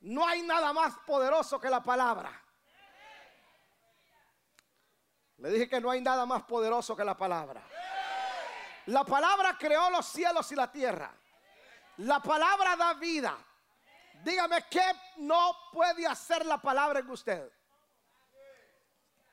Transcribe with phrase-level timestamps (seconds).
[0.00, 2.30] no hay nada más poderoso que la palabra.
[5.38, 7.62] Le dije que no hay nada más poderoso que la palabra.
[8.86, 11.12] La palabra creó los cielos y la tierra.
[11.98, 13.36] La palabra da vida.
[14.22, 14.84] Dígame qué
[15.16, 17.50] no puede hacer la palabra en usted.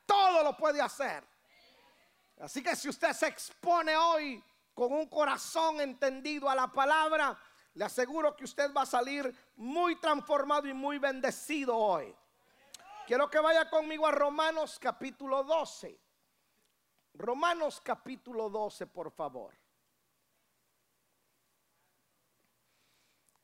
[0.06, 1.24] Todo lo puede hacer.
[2.40, 4.44] Así que si usted se expone hoy
[4.74, 7.38] con un corazón entendido a la palabra,
[7.78, 12.14] le aseguro que usted va a salir muy transformado y muy bendecido hoy.
[13.06, 15.96] Quiero que vaya conmigo a Romanos capítulo 12.
[17.14, 19.54] Romanos capítulo 12, por favor.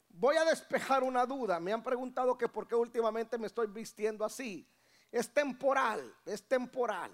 [0.10, 1.60] Voy a despejar una duda.
[1.60, 4.68] Me han preguntado que por qué últimamente me estoy vistiendo así.
[5.12, 7.12] Es temporal, es temporal.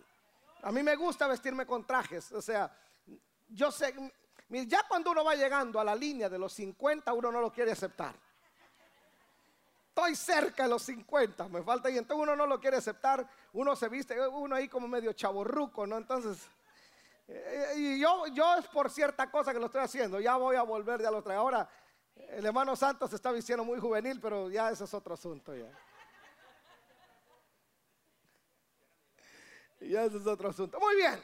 [0.61, 2.31] A mí me gusta vestirme con trajes.
[2.31, 2.73] O sea,
[3.49, 3.93] yo sé,
[4.49, 7.71] ya cuando uno va llegando a la línea de los 50, uno no lo quiere
[7.71, 8.15] aceptar.
[9.89, 13.75] Estoy cerca de los 50, me falta y entonces uno no lo quiere aceptar, uno
[13.75, 15.97] se viste, uno ahí como medio chaborruco, ¿no?
[15.97, 16.47] Entonces,
[17.27, 20.63] eh, y yo, yo es por cierta cosa que lo estoy haciendo, ya voy a
[20.63, 21.35] volver de la otra.
[21.35, 21.69] Ahora,
[22.15, 25.69] el hermano Santos está vistiendo muy juvenil, pero ya ese es otro asunto ya.
[29.81, 30.79] Ya ese es otro asunto.
[30.79, 31.21] Muy bien.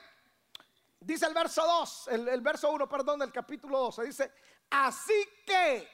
[1.00, 4.04] Dice el verso 2, el, verso 1, perdón, del capítulo 12.
[4.06, 4.34] Dice,
[4.70, 5.88] así que,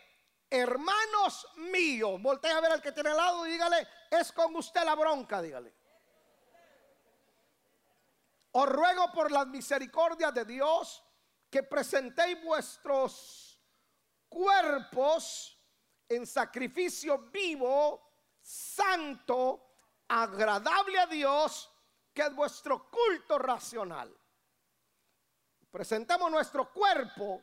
[0.49, 4.83] hermanos míos, voltea a ver al que tiene al lado y dígale, es con usted
[4.83, 5.73] la bronca, dígale.
[8.53, 11.03] Os ruego por las misericordias de Dios
[11.49, 13.61] que presentéis vuestros
[14.29, 15.57] cuerpos
[16.07, 18.01] en sacrificio vivo,
[18.41, 19.75] santo,
[20.07, 21.69] agradable a Dios,
[22.13, 24.20] que es vuestro culto racional.
[25.71, 27.41] Presentamos nuestro cuerpo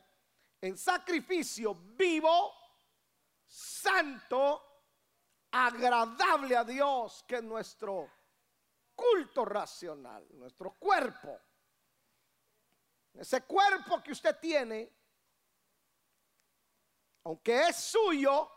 [0.61, 2.53] en sacrificio vivo,
[3.47, 4.83] santo,
[5.51, 8.07] agradable a Dios, que es nuestro
[8.93, 11.39] culto racional, nuestro cuerpo.
[13.15, 14.93] Ese cuerpo que usted tiene,
[17.23, 18.47] aunque es suyo,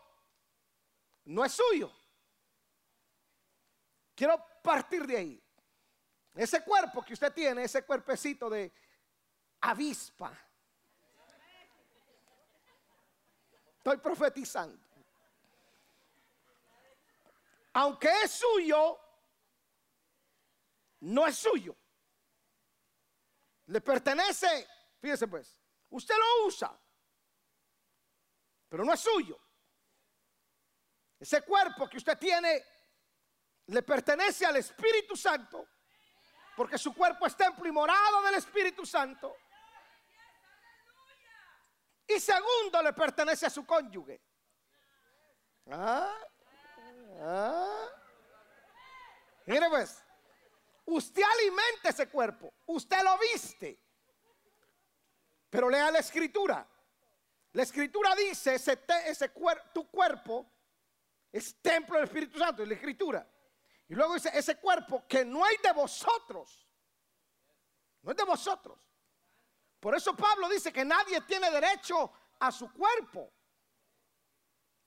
[1.25, 1.91] no es suyo.
[4.13, 5.43] Quiero partir de ahí.
[6.35, 8.71] Ese cuerpo que usted tiene, ese cuerpecito de
[9.63, 10.31] avispa.
[13.77, 14.79] Estoy profetizando.
[17.73, 18.99] Aunque es suyo,
[21.01, 21.75] no es suyo.
[23.67, 24.67] Le pertenece,
[24.99, 25.59] fíjese pues,
[25.89, 26.77] usted lo usa,
[28.69, 29.39] pero no es suyo.
[31.19, 32.63] Ese cuerpo que usted tiene
[33.67, 35.67] le pertenece al Espíritu Santo,
[36.55, 39.35] porque su cuerpo es templo y morado del Espíritu Santo.
[42.07, 44.21] Y segundo, le pertenece a su cónyuge.
[45.69, 46.13] Ah,
[47.21, 47.89] ah.
[49.45, 50.03] Mire pues,
[50.85, 53.79] usted alimenta ese cuerpo, usted lo viste.
[55.49, 56.67] Pero lea la escritura.
[57.53, 59.31] La escritura dice, ese, ese
[59.73, 60.51] tu cuerpo
[61.31, 63.29] es templo del Espíritu Santo, es la escritura.
[63.87, 66.67] Y luego dice, ese cuerpo que no hay de vosotros,
[68.01, 68.79] no es de vosotros,
[69.83, 73.33] por eso Pablo dice que nadie tiene derecho a su cuerpo.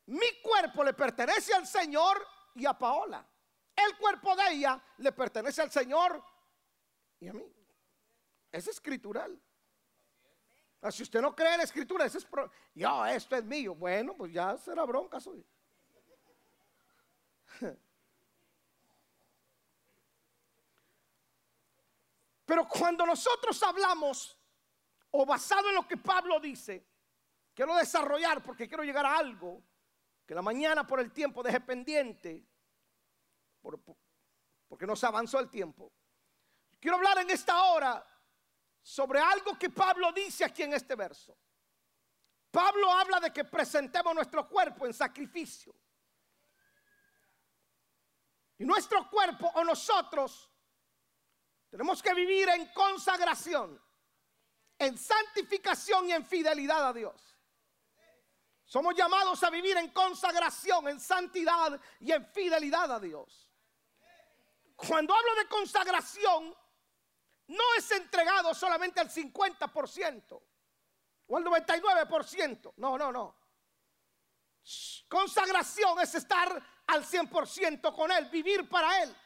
[0.07, 3.29] Mi cuerpo le pertenece al Señor y a Paola.
[3.77, 6.25] El cuerpo de ella le pertenece al Señor
[7.21, 7.45] y a mí.
[8.51, 9.39] Es escritural.
[10.81, 12.27] Ah, si usted no cree en la escritura, es
[12.73, 13.75] yo, esto es mío.
[13.75, 15.45] Bueno, pues ya será bronca suya.
[22.47, 24.39] Pero cuando nosotros hablamos
[25.19, 26.87] o basado en lo que Pablo dice,
[27.55, 29.63] quiero desarrollar porque quiero llegar a algo
[30.27, 32.47] que la mañana por el tiempo deje pendiente,
[34.69, 35.91] porque no se avanzó el tiempo.
[36.79, 38.07] Quiero hablar en esta hora
[38.83, 41.37] sobre algo que Pablo dice aquí en este verso.
[42.51, 45.75] Pablo habla de que presentemos nuestro cuerpo en sacrificio.
[48.59, 50.51] Y nuestro cuerpo o nosotros
[51.71, 53.86] tenemos que vivir en consagración
[54.79, 57.37] en santificación y en fidelidad a Dios.
[58.65, 63.49] Somos llamados a vivir en consagración, en santidad y en fidelidad a Dios.
[64.75, 66.55] Cuando hablo de consagración,
[67.49, 70.43] no es entregado solamente al 50%
[71.29, 72.75] o al 99%.
[72.77, 73.37] No, no, no.
[75.09, 79.17] Consagración es estar al 100% con Él, vivir para Él.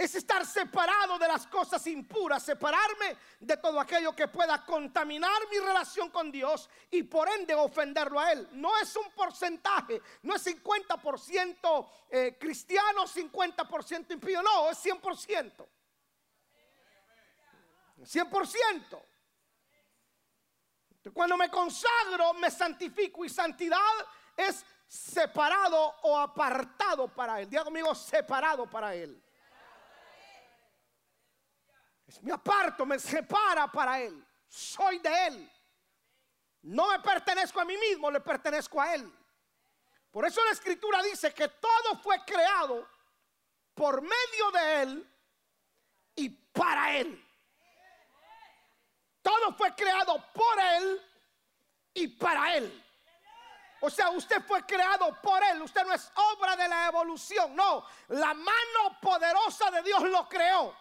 [0.00, 5.58] Es estar separado de las cosas impuras, separarme de todo aquello que pueda contaminar mi
[5.58, 8.48] relación con Dios y por ende ofenderlo a Él.
[8.52, 15.66] No es un porcentaje, no es 50% eh, cristiano, 50% impío, no, es 100%.
[17.98, 19.02] 100%.
[21.12, 23.78] Cuando me consagro, me santifico y santidad
[24.34, 27.50] es separado o apartado para Él.
[27.50, 29.22] Diga conmigo, separado para Él.
[32.22, 34.26] Me aparto, me separa para Él.
[34.48, 35.52] Soy de Él.
[36.62, 39.10] No me pertenezco a mí mismo, le pertenezco a Él.
[40.10, 42.88] Por eso la escritura dice que todo fue creado
[43.74, 45.14] por medio de Él
[46.16, 47.26] y para Él.
[49.22, 51.02] Todo fue creado por Él
[51.94, 52.84] y para Él.
[53.82, 55.62] O sea, usted fue creado por Él.
[55.62, 57.56] Usted no es obra de la evolución.
[57.56, 60.76] No, la mano poderosa de Dios lo creó.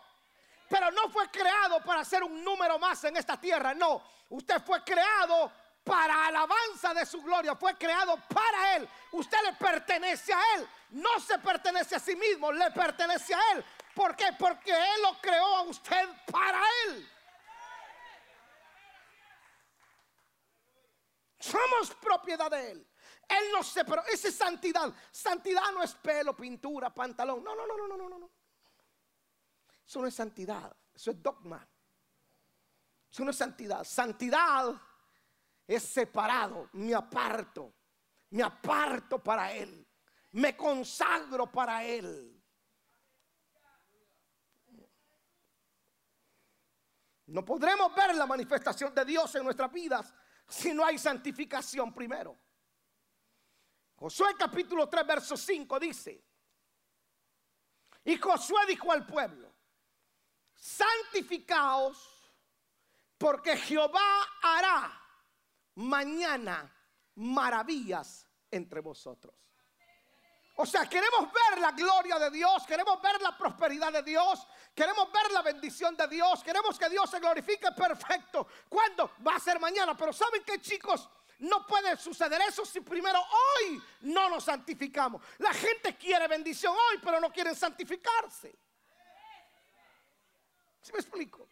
[0.70, 3.74] Pero no fue creado para ser un número más en esta tierra.
[3.74, 5.52] No, usted fue creado
[5.84, 7.56] para alabanza de su gloria.
[7.56, 8.88] Fue creado para Él.
[9.12, 10.70] Usted le pertenece a Él.
[10.92, 13.66] No se pertenece a sí mismo, le pertenece a Él.
[13.96, 14.28] ¿Por qué?
[14.38, 17.10] Porque Él lo creó a usted para Él.
[21.40, 22.88] Somos propiedad de Él.
[23.28, 24.04] Él nos separó.
[24.06, 24.94] Esa es santidad.
[25.12, 27.44] Santidad no es pelo, pintura, pantalón.
[27.44, 28.39] No, no, no, no, no, no, no.
[29.90, 31.68] Eso no es santidad, eso es dogma.
[33.12, 33.84] Eso no es santidad.
[33.84, 34.80] Santidad
[35.66, 37.74] es separado, me aparto,
[38.30, 39.84] me aparto para Él,
[40.34, 42.40] me consagro para Él.
[47.26, 50.14] No podremos ver la manifestación de Dios en nuestras vidas
[50.48, 52.38] si no hay santificación primero.
[53.96, 56.24] Josué capítulo 3, verso 5 dice,
[58.04, 59.49] y Josué dijo al pueblo,
[60.60, 61.98] santificaos,
[63.18, 65.02] porque Jehová hará
[65.76, 66.74] mañana
[67.16, 69.34] maravillas entre vosotros.
[70.62, 74.46] O sea, queremos ver la gloria de Dios, queremos ver la prosperidad de Dios,
[74.76, 78.46] queremos ver la bendición de Dios, queremos que Dios se glorifique perfecto.
[78.68, 79.12] ¿Cuándo?
[79.26, 79.96] Va a ser mañana.
[79.96, 81.10] Pero ¿saben qué chicos?
[81.40, 85.22] No puede suceder eso si primero hoy no nos santificamos.
[85.38, 88.60] La gente quiere bendición hoy, pero no quieren santificarse.
[90.82, 91.48] ¿Sí me explico?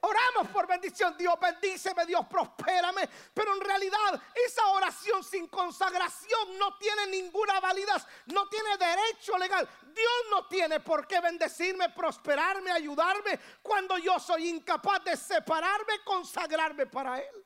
[0.00, 1.16] Oramos por bendición.
[1.16, 3.08] Dios bendíceme, Dios prospérame.
[3.34, 8.06] Pero en realidad esa oración sin consagración no tiene ninguna validez.
[8.26, 9.68] No tiene derecho legal.
[9.94, 16.86] Dios no tiene por qué bendecirme, prosperarme, ayudarme cuando yo soy incapaz de separarme, consagrarme
[16.86, 17.44] para Él.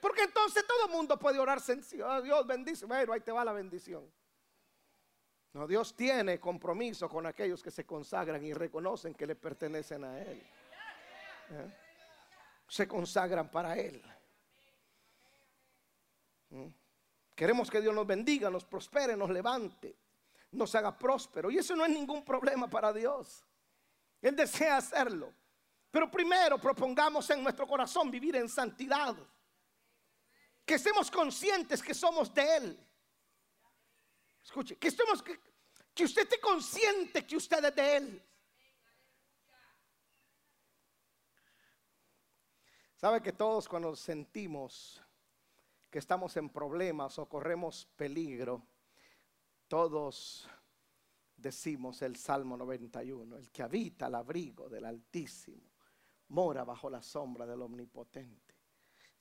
[0.00, 2.10] Porque entonces todo el mundo puede orar sencillo.
[2.10, 2.86] Ah, Dios bendice.
[2.86, 4.10] Bueno, ahí te va la bendición.
[5.64, 10.42] Dios tiene compromiso con aquellos que se consagran y reconocen que le pertenecen a Él.
[11.50, 11.76] ¿Eh?
[12.66, 14.02] Se consagran para Él.
[16.50, 16.66] ¿Mm?
[17.36, 19.94] Queremos que Dios nos bendiga, nos prospere, nos levante,
[20.50, 21.50] nos haga próspero.
[21.50, 23.44] Y eso no es ningún problema para Dios.
[24.20, 25.32] Él desea hacerlo.
[25.90, 29.14] Pero primero propongamos en nuestro corazón vivir en santidad.
[30.64, 32.85] Que estemos conscientes que somos de Él.
[34.46, 38.22] Escuche, que estemos, que, usted esté consciente que usted es de Él.
[42.94, 45.02] Sabe que todos cuando sentimos
[45.90, 48.62] que estamos en problemas o corremos peligro,
[49.66, 50.48] todos
[51.36, 55.72] decimos el Salmo 91, el que habita al abrigo del Altísimo,
[56.28, 58.54] mora bajo la sombra del Omnipotente.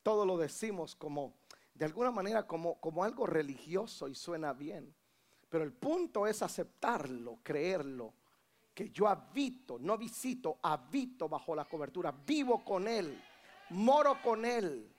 [0.03, 1.39] Todo lo decimos como,
[1.73, 4.95] de alguna manera, como, como algo religioso y suena bien.
[5.55, 8.13] Pero el punto es aceptarlo, creerlo,
[8.73, 13.23] que yo habito, no visito, habito bajo la cobertura, vivo con Él,
[13.69, 14.93] moro con Él.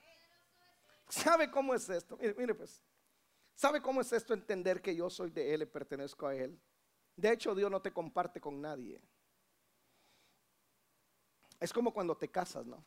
[1.11, 2.17] ¿Sabe cómo es esto?
[2.17, 2.83] Mire, mire pues,
[3.55, 6.59] ¿sabe cómo es esto entender que yo soy de Él y pertenezco a Él?
[7.15, 8.99] De hecho, Dios no te comparte con nadie.
[11.61, 12.83] Es como cuando te casas, ¿no?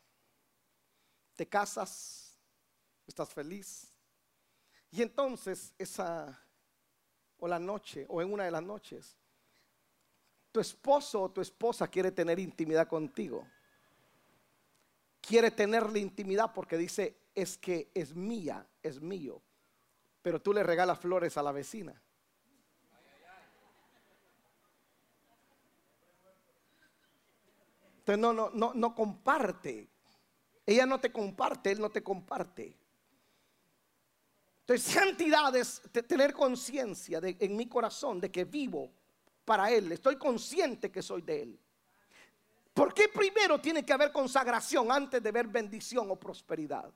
[1.36, 2.36] Te casas,
[3.06, 3.96] estás feliz.
[4.90, 6.36] Y entonces esa
[7.40, 9.16] o la noche o en una de las noches,
[10.52, 13.46] tu esposo o tu esposa quiere tener intimidad contigo.
[15.20, 19.40] Quiere tenerle intimidad porque dice, es que es mía, es mío.
[20.22, 22.00] Pero tú le regalas flores a la vecina.
[27.98, 29.88] Entonces no, no, no, no comparte.
[30.66, 32.76] Ella no te comparte, él no te comparte.
[34.70, 38.88] Entonces, santidad es tener conciencia en mi corazón de que vivo
[39.44, 41.60] para Él, estoy consciente que soy de Él.
[42.72, 46.88] ¿Por qué primero tiene que haber consagración antes de ver bendición o prosperidad?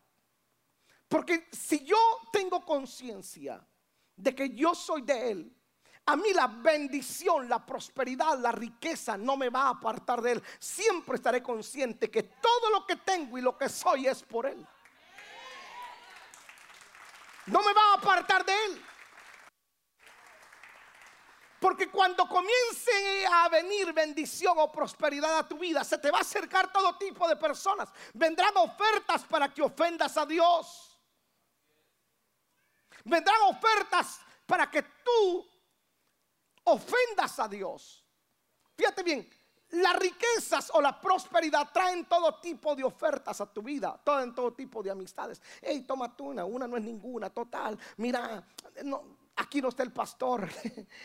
[1.09, 1.97] Porque si yo
[2.33, 3.67] tengo conciencia
[4.15, 5.53] de que yo soy de Él,
[6.07, 10.43] a mí la bendición, la prosperidad, la riqueza no me va a apartar de Él.
[10.61, 14.65] Siempre estaré consciente que todo lo que tengo y lo que soy es por Él.
[17.47, 18.85] No me va a apartar de Él.
[21.61, 26.21] Porque cuando comience a venir bendición o prosperidad a tu vida, se te va a
[26.21, 27.89] acercar todo tipo de personas.
[28.13, 30.99] Vendrán ofertas para que ofendas a Dios.
[33.05, 35.49] Vendrán ofertas para que tú
[36.65, 38.05] ofendas a Dios.
[38.77, 39.31] Fíjate bien,
[39.71, 44.53] las riquezas o la prosperidad traen todo tipo de ofertas a tu vida, traen todo
[44.53, 45.41] tipo de amistades.
[45.61, 47.79] Hey, toma tú una, una no es ninguna, total.
[47.97, 48.45] Mira,
[48.85, 49.03] no,
[49.37, 50.49] aquí no está el pastor,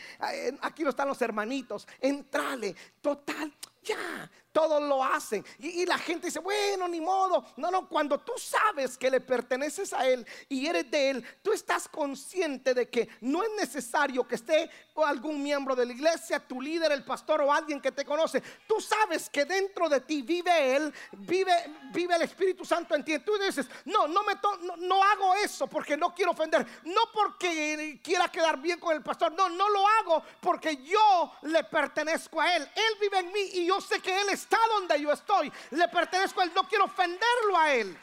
[0.62, 3.52] aquí no están los hermanitos, entrale, total,
[3.82, 5.44] ya, todos lo hacen.
[5.58, 7.44] Y, la gente dice, bueno, ni modo.
[7.56, 11.52] No, no, cuando tú sabes que le perteneces a Él y eres de Él, tú
[11.52, 14.70] estás consciente de que no es necesario que esté
[15.04, 18.42] algún miembro de la iglesia, tu líder, el pastor o alguien que te conoce.
[18.66, 21.52] Tú sabes que dentro de ti vive Él, vive,
[21.92, 23.18] vive el Espíritu Santo en ti.
[23.20, 26.66] Tú dices, no, no, me no, no hago eso porque no quiero ofender.
[26.84, 29.32] No porque quiera quedar bien con el pastor.
[29.32, 32.62] No, no lo hago porque yo le pertenezco a Él.
[32.74, 35.52] Él vive en mí y yo sé que Él está donde yo estoy.
[35.70, 37.98] Le pertenezco a Él, no quiero ofenderlo a Él.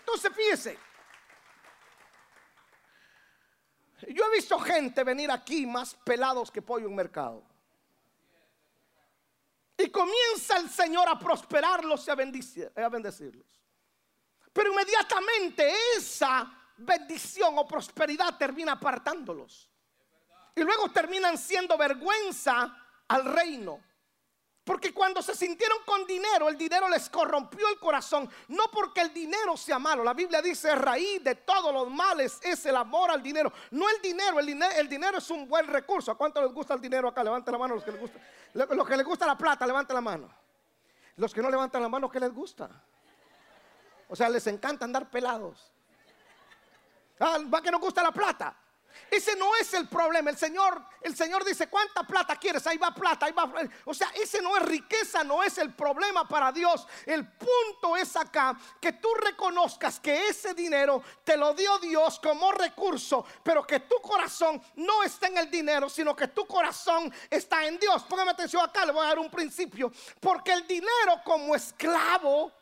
[0.00, 0.78] Entonces fíjese.
[4.08, 7.42] Yo he visto gente venir aquí más pelados que pollo en mercado.
[9.76, 13.46] Y comienza el Señor a prosperarlos y a bendecirlos.
[14.52, 19.70] Pero inmediatamente esa bendición o prosperidad termina apartándolos.
[20.54, 22.76] Y luego terminan siendo vergüenza
[23.06, 23.80] al reino.
[24.68, 28.28] Porque cuando se sintieron con dinero, el dinero les corrompió el corazón.
[28.48, 30.04] No porque el dinero sea malo.
[30.04, 33.50] La Biblia dice, raíz de todos los males es el amor al dinero.
[33.70, 36.12] No el dinero, el dinero, es un buen recurso.
[36.12, 37.24] ¿A cuánto les gusta el dinero acá?
[37.24, 38.18] Levante la mano los que les gusta.
[38.52, 40.28] Los que les gusta la plata, levante la mano.
[41.16, 42.68] Los que no levantan la mano, ¿qué les gusta?
[44.06, 45.72] O sea, les encanta andar pelados.
[47.18, 48.54] Ah, va que no gusta la plata.
[49.10, 50.30] Ese no es el problema.
[50.30, 52.66] El Señor, el Señor dice, ¿cuánta plata quieres?
[52.66, 53.50] Ahí va plata, ahí va.
[53.84, 56.86] O sea, ese no es riqueza, no es el problema para Dios.
[57.06, 62.52] El punto es acá que tú reconozcas que ese dinero te lo dio Dios como
[62.52, 67.66] recurso, pero que tu corazón no está en el dinero, sino que tu corazón está
[67.66, 68.04] en Dios.
[68.04, 69.92] Póngame atención acá, le voy a dar un principio.
[70.20, 72.52] Porque el dinero como esclavo,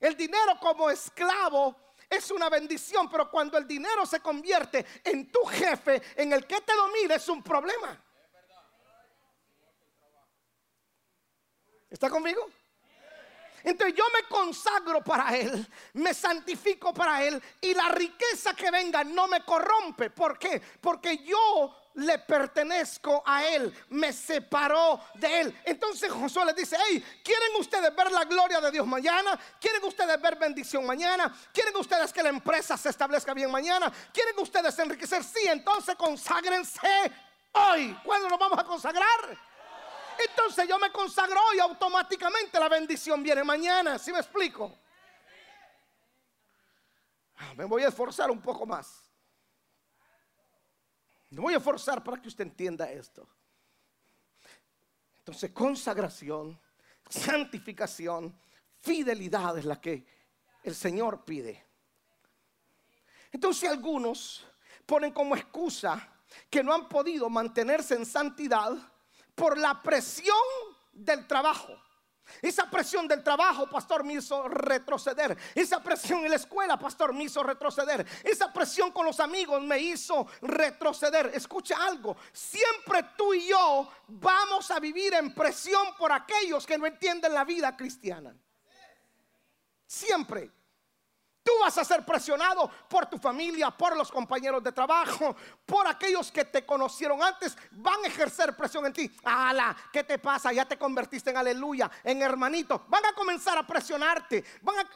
[0.00, 1.76] el dinero como esclavo
[2.12, 6.60] es una bendición, pero cuando el dinero se convierte en tu jefe, en el que
[6.60, 7.98] te domina, es un problema.
[11.88, 12.48] ¿Está conmigo?
[13.64, 19.04] Entonces yo me consagro para Él, me santifico para Él y la riqueza que venga
[19.04, 20.10] no me corrompe.
[20.10, 20.60] ¿Por qué?
[20.80, 25.60] Porque yo le pertenezco a Él, me separó de Él.
[25.64, 29.38] Entonces Josué le dice, hey, ¿quieren ustedes ver la gloria de Dios mañana?
[29.60, 31.34] ¿Quieren ustedes ver bendición mañana?
[31.52, 33.92] ¿Quieren ustedes que la empresa se establezca bien mañana?
[34.12, 35.22] ¿Quieren ustedes enriquecer?
[35.22, 37.12] Sí, entonces conságrense
[37.52, 37.96] hoy.
[38.04, 39.38] ¿Cuándo nos vamos a consagrar?
[40.18, 43.98] Entonces yo me consagro y automáticamente la bendición viene mañana.
[43.98, 44.78] ¿Sí me explico?
[47.36, 49.11] Ah, me voy a esforzar un poco más.
[51.32, 53.26] Me voy a esforzar para que usted entienda esto.
[55.16, 56.60] Entonces, consagración,
[57.08, 58.38] santificación,
[58.80, 60.06] fidelidad es la que
[60.62, 61.64] el Señor pide.
[63.30, 64.46] Entonces algunos
[64.84, 66.06] ponen como excusa
[66.50, 68.72] que no han podido mantenerse en santidad
[69.34, 70.36] por la presión
[70.92, 71.74] del trabajo.
[72.40, 75.36] Esa presión del trabajo, pastor, me hizo retroceder.
[75.54, 78.06] Esa presión en la escuela, pastor, me hizo retroceder.
[78.24, 81.32] Esa presión con los amigos me hizo retroceder.
[81.34, 86.86] Escucha algo, siempre tú y yo vamos a vivir en presión por aquellos que no
[86.86, 88.34] entienden la vida cristiana.
[89.86, 90.50] Siempre.
[91.42, 95.34] Tú vas a ser presionado por tu familia, por los compañeros de trabajo,
[95.66, 97.56] por aquellos que te conocieron antes.
[97.72, 99.10] Van a ejercer presión en ti.
[99.24, 99.76] ¡Hala!
[99.92, 100.52] ¿Qué te pasa?
[100.52, 102.84] Ya te convertiste en aleluya, en hermanito.
[102.86, 104.44] Van a comenzar a presionarte.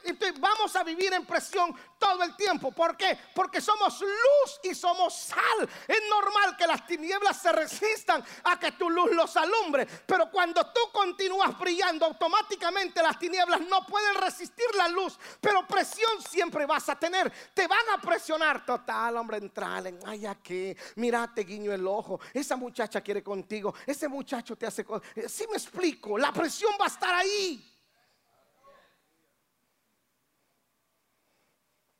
[0.04, 2.70] entonces vamos a vivir en presión todo el tiempo.
[2.70, 3.18] ¿Por qué?
[3.34, 5.68] Porque somos luz y somos sal.
[5.88, 9.84] Es normal que las tinieblas se resistan a que tu luz los alumbre.
[10.06, 15.18] Pero cuando tú continúas brillando, automáticamente las tinieblas no pueden resistir la luz.
[15.40, 16.35] Pero presión siempre
[16.66, 17.32] vas a tener.
[17.54, 19.98] Te van a presionar total, hombre, entrale.
[20.04, 22.20] Ay, aquí, mira, te guiño el ojo.
[22.32, 23.74] Esa muchacha quiere contigo.
[23.86, 25.08] Ese muchacho te hace cosas.
[25.30, 27.72] Si me explico, la presión va a estar ahí.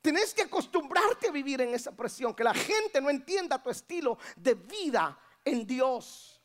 [0.01, 4.19] Tienes que acostumbrarte a vivir en esa presión, que la gente no entienda tu estilo
[4.37, 6.41] de vida en Dios.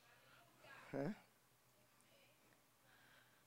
[0.93, 1.13] ¿Eh?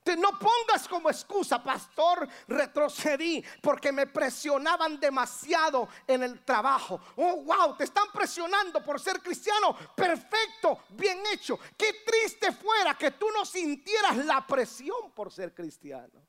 [0.05, 7.01] Te no pongas como excusa, pastor, retrocedí porque me presionaban demasiado en el trabajo.
[7.15, 9.75] Oh, wow, te están presionando por ser cristiano.
[9.95, 11.57] Perfecto, bien hecho.
[11.75, 16.21] Qué triste fuera que tú no sintieras la presión por ser cristiano.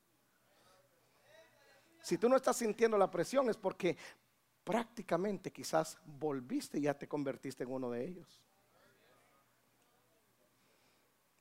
[2.01, 3.95] Si tú no estás sintiendo la presión es porque
[4.63, 8.41] prácticamente quizás volviste y ya te convertiste en uno de ellos.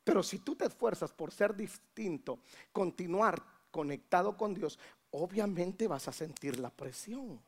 [0.07, 2.39] Pero si tú te esfuerzas por ser distinto,
[2.71, 4.79] continuar conectado con Dios,
[5.11, 7.43] obviamente vas a sentir la presión.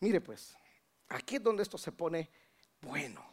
[0.00, 0.56] Mire pues,
[1.10, 2.28] aquí es donde esto se pone
[2.80, 3.24] bueno.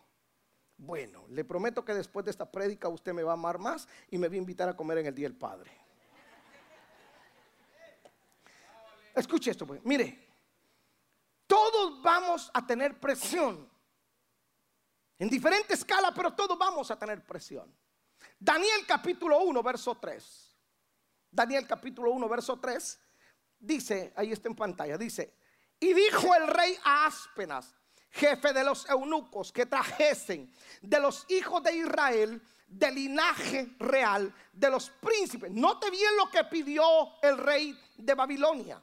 [0.77, 4.19] Bueno, le prometo que después de esta prédica usted me va a amar más y
[4.19, 5.71] me va a invitar a comer en el Día del Padre.
[9.15, 9.83] Escuche esto, pues.
[9.83, 10.27] Mire,
[11.47, 13.70] todos vamos a tener presión.
[15.21, 17.71] En diferente escala, pero todos vamos a tener presión.
[18.39, 20.57] Daniel capítulo 1, verso 3.
[21.29, 22.99] Daniel capítulo 1, verso 3.
[23.59, 25.37] Dice, ahí está en pantalla, dice,
[25.79, 27.75] y dijo el rey a Aspenas,
[28.09, 30.51] jefe de los eunucos, que trajesen
[30.81, 35.51] de los hijos de Israel, del linaje real, de los príncipes.
[35.51, 36.83] Note bien lo que pidió
[37.21, 38.81] el rey de Babilonia.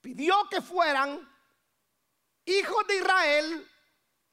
[0.00, 1.20] Pidió que fueran
[2.46, 3.70] hijos de Israel,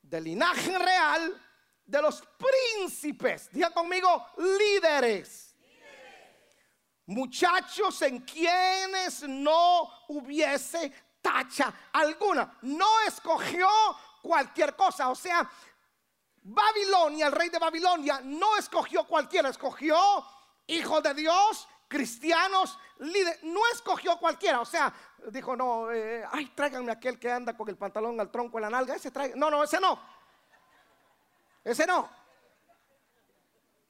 [0.09, 1.41] del linaje real,
[1.85, 3.49] de los príncipes.
[3.51, 5.55] Diga conmigo, líderes.
[7.05, 12.57] Muchachos en quienes no hubiese tacha alguna.
[12.63, 13.67] No escogió
[14.21, 15.09] cualquier cosa.
[15.09, 15.49] O sea,
[16.43, 19.97] Babilonia, el rey de Babilonia, no escogió cualquiera, escogió
[20.67, 24.61] hijos de Dios, cristianos, no escogió cualquiera.
[24.61, 24.93] O sea,
[25.29, 28.69] dijo, no, eh, ay, tráiganme aquel que anda con el pantalón al tronco en la
[28.69, 29.35] nalga, ese traiga.
[29.35, 29.99] No, no, ese no.
[31.63, 32.09] Ese no.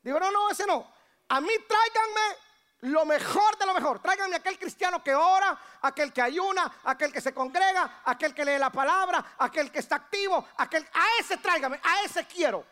[0.01, 0.91] Digo, no, no, ese no.
[1.29, 2.37] A mí tráiganme
[2.81, 3.99] lo mejor de lo mejor.
[3.99, 8.57] Tráiganme aquel cristiano que ora, aquel que ayuna, aquel que se congrega, aquel que lee
[8.57, 12.65] la palabra, aquel que está activo, aquel a ese tráigame, a ese quiero.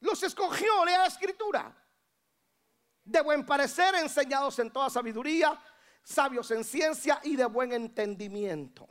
[0.00, 1.72] Los escogió, la escritura.
[3.04, 5.58] De buen parecer, enseñados en toda sabiduría,
[6.02, 8.88] sabios en ciencia y de buen entendimiento.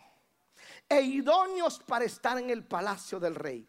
[0.88, 3.67] E idóneos para estar en el palacio del rey.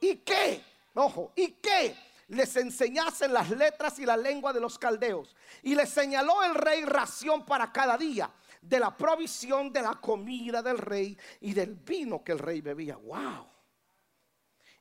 [0.00, 0.62] ¿Y qué?
[0.94, 1.96] Ojo, ¿y qué?
[2.28, 5.34] les enseñasen las letras y la lengua de los caldeos.
[5.62, 8.30] Y les señaló el rey ración para cada día
[8.60, 12.96] de la provisión de la comida del rey y del vino que el rey bebía.
[12.96, 13.46] ¡Wow!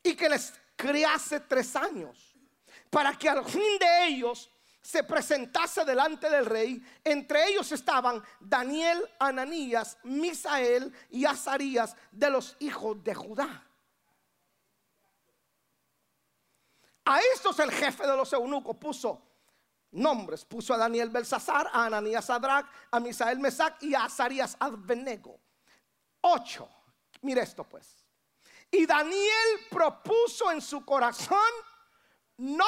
[0.01, 2.35] Y que les criase tres años
[2.89, 4.49] para que al fin de ellos
[4.83, 6.85] se presentase delante del rey.
[7.03, 13.65] Entre ellos estaban Daniel, Ananías, Misael y Azarías de los hijos de Judá.
[17.05, 19.21] A estos el jefe de los eunucos puso
[19.91, 20.43] nombres.
[20.43, 25.39] Puso a Daniel Belsasar, a Ananías Sadrach, a Misael Mesac y a Azarías Abbenego.
[26.21, 26.69] Ocho.
[27.21, 28.05] Mire esto pues.
[28.69, 31.39] Y Daniel propuso en su corazón
[32.37, 32.65] no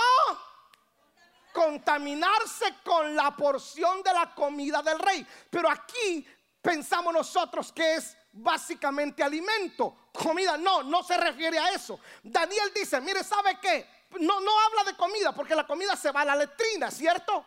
[1.55, 5.25] contaminarse con la porción de la comida del rey.
[5.49, 6.27] Pero aquí
[6.61, 10.57] pensamos nosotros que es básicamente alimento, comida.
[10.57, 11.97] No, no se refiere a eso.
[12.21, 13.95] Daniel dice, mire, ¿sabe qué?
[14.19, 17.45] no, no habla de comida porque la comida se va a la letrina, ¿cierto?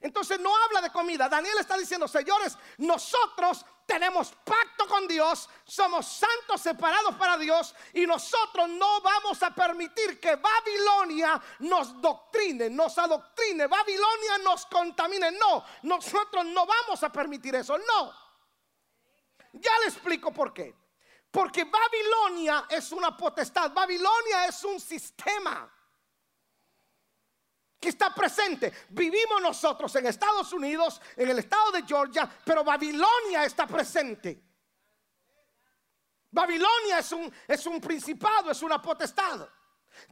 [0.00, 1.28] Entonces no habla de comida.
[1.28, 8.06] Daniel está diciendo, señores, nosotros tenemos pacto con Dios, somos santos separados para Dios y
[8.06, 15.30] nosotros no vamos a permitir que Babilonia nos doctrine, nos adoctrine, Babilonia nos contamine.
[15.30, 18.12] No, nosotros no vamos a permitir eso, no.
[19.54, 20.74] Ya le explico por qué.
[21.30, 25.66] Porque Babilonia es una potestad, Babilonia es un sistema
[27.88, 28.72] está presente.
[28.90, 34.42] Vivimos nosotros en Estados Unidos, en el estado de Georgia, pero Babilonia está presente.
[36.30, 39.48] Babilonia es un, es un principado, es una potestad.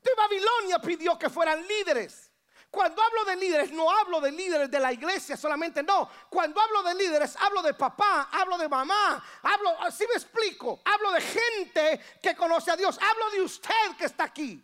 [0.03, 2.33] De Babilonia pidió que fueran líderes.
[2.71, 6.11] Cuando hablo de líderes, no hablo de líderes de la iglesia solamente, no.
[6.29, 11.13] Cuando hablo de líderes, hablo de papá, hablo de mamá, hablo, así me explico, hablo
[11.13, 14.63] de gente que conoce a Dios, hablo de usted que está aquí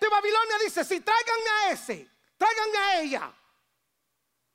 [0.00, 3.34] de Babilonia dice, si tráiganme a ese, tráiganme a ella.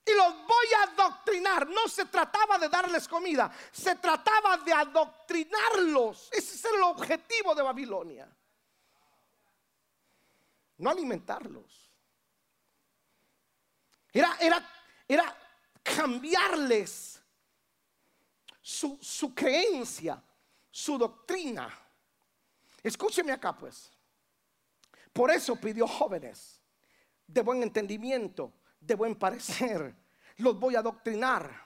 [0.06, 1.68] y los voy a adoctrinar.
[1.68, 6.30] No se trataba de darles comida, se trataba de adoctrinarlos.
[6.32, 8.30] Ese es el objetivo de Babilonia.
[10.78, 11.90] No alimentarlos.
[14.12, 14.70] Era, era,
[15.08, 15.38] era
[15.82, 17.22] cambiarles
[18.62, 20.22] su, su creencia,
[20.70, 21.70] su doctrina.
[22.84, 23.93] Escúcheme acá pues.
[25.14, 26.60] Por eso pidió jóvenes
[27.28, 28.52] de buen entendimiento
[28.86, 29.96] de buen parecer.
[30.38, 31.64] Los voy a adoctrinar.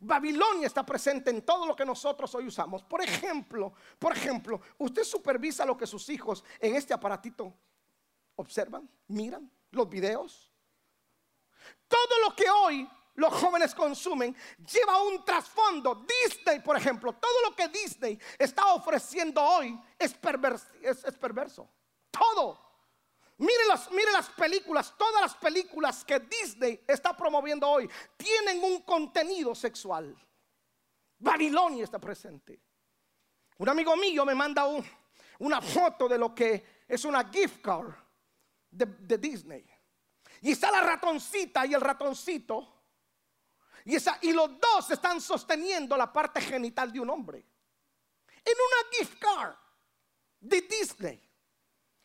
[0.00, 2.82] Babilonia está presente en todo lo que nosotros hoy usamos.
[2.82, 7.54] Por ejemplo, por ejemplo, usted supervisa lo que sus hijos en este aparatito
[8.36, 10.50] observan, miran los videos.
[11.88, 14.36] Todo lo que hoy los jóvenes consumen
[14.70, 16.04] lleva un trasfondo.
[16.24, 20.14] Disney, por ejemplo, todo lo que Disney está ofreciendo hoy es,
[20.82, 21.68] es perverso.
[22.10, 22.63] Todo.
[23.38, 28.82] Mire las, mire las películas, todas las películas que Disney está promoviendo hoy tienen un
[28.82, 30.16] contenido sexual.
[31.18, 32.60] Babilonia está presente.
[33.58, 34.66] Un amigo mío me manda
[35.38, 37.92] una foto de lo que es una gift card
[38.70, 39.64] de, Disney.
[40.42, 42.82] Y está la ratoncita y el ratoncito.
[43.84, 47.38] Y, y los dos están sosteniendo la parte genital de un hombre.
[48.44, 49.56] En una gift card
[50.40, 51.23] de Disney.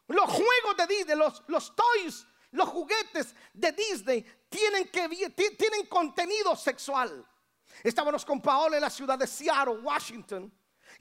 [0.09, 5.07] Los juegos de Disney, los, los toys, los juguetes de Disney tienen, que,
[5.55, 7.25] tienen contenido sexual.
[7.83, 10.51] Estábamos con Paola en la ciudad de Seattle, Washington.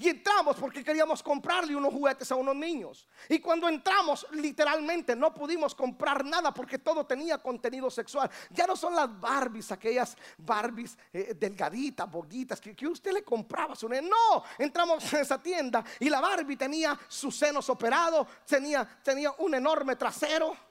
[0.00, 3.08] Y entramos porque queríamos comprarle unos juguetes a unos niños.
[3.28, 8.30] Y cuando entramos, literalmente no pudimos comprar nada porque todo tenía contenido sexual.
[8.50, 13.76] Ya no son las Barbies, aquellas Barbies eh, delgaditas, boguitas que, usted le compraba a
[13.76, 19.32] su No, entramos en esa tienda y la Barbie tenía sus senos operados, tenía, tenía
[19.38, 20.67] un enorme trasero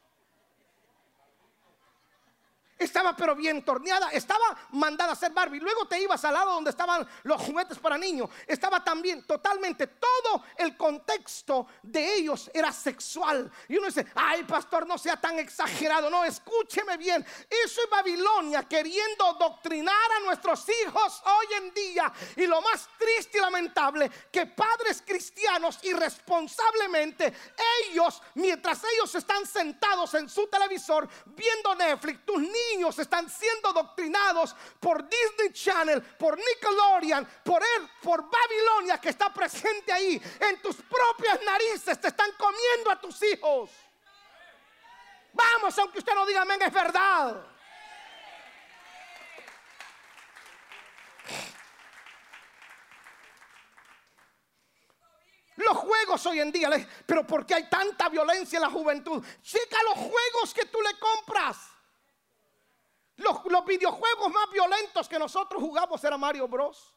[2.77, 5.59] estaba pero bien torneada, estaba mandada a hacer Barbie.
[5.59, 8.29] Luego te ibas al lado donde estaban los juguetes para niños.
[8.45, 13.51] Estaba también totalmente todo el contexto de ellos era sexual.
[13.67, 16.09] Y uno dice, ay pastor, no sea tan exagerado.
[16.09, 17.25] No, escúcheme bien.
[17.49, 22.13] Eso es Babilonia queriendo doctrinar a nuestros hijos hoy en día.
[22.35, 27.33] Y lo más triste y lamentable, que padres cristianos irresponsablemente,
[27.89, 33.73] ellos, mientras ellos están sentados en su televisor viendo Netflix, tus niños niños están siendo
[33.73, 40.21] doctrinados por Disney Channel, por Nickelodeon, por él, por Babilonia que está presente ahí.
[40.39, 43.69] En tus propias narices te están comiendo a tus hijos.
[45.33, 47.45] Vamos, aunque usted no diga amén, es verdad.
[55.57, 56.69] Los juegos hoy en día,
[57.05, 59.23] pero ¿por qué hay tanta violencia en la juventud?
[59.41, 61.57] Checa los juegos que tú le compras.
[63.17, 66.93] Los, videojuegos más violentos que nosotros jugamos era Mario Bros.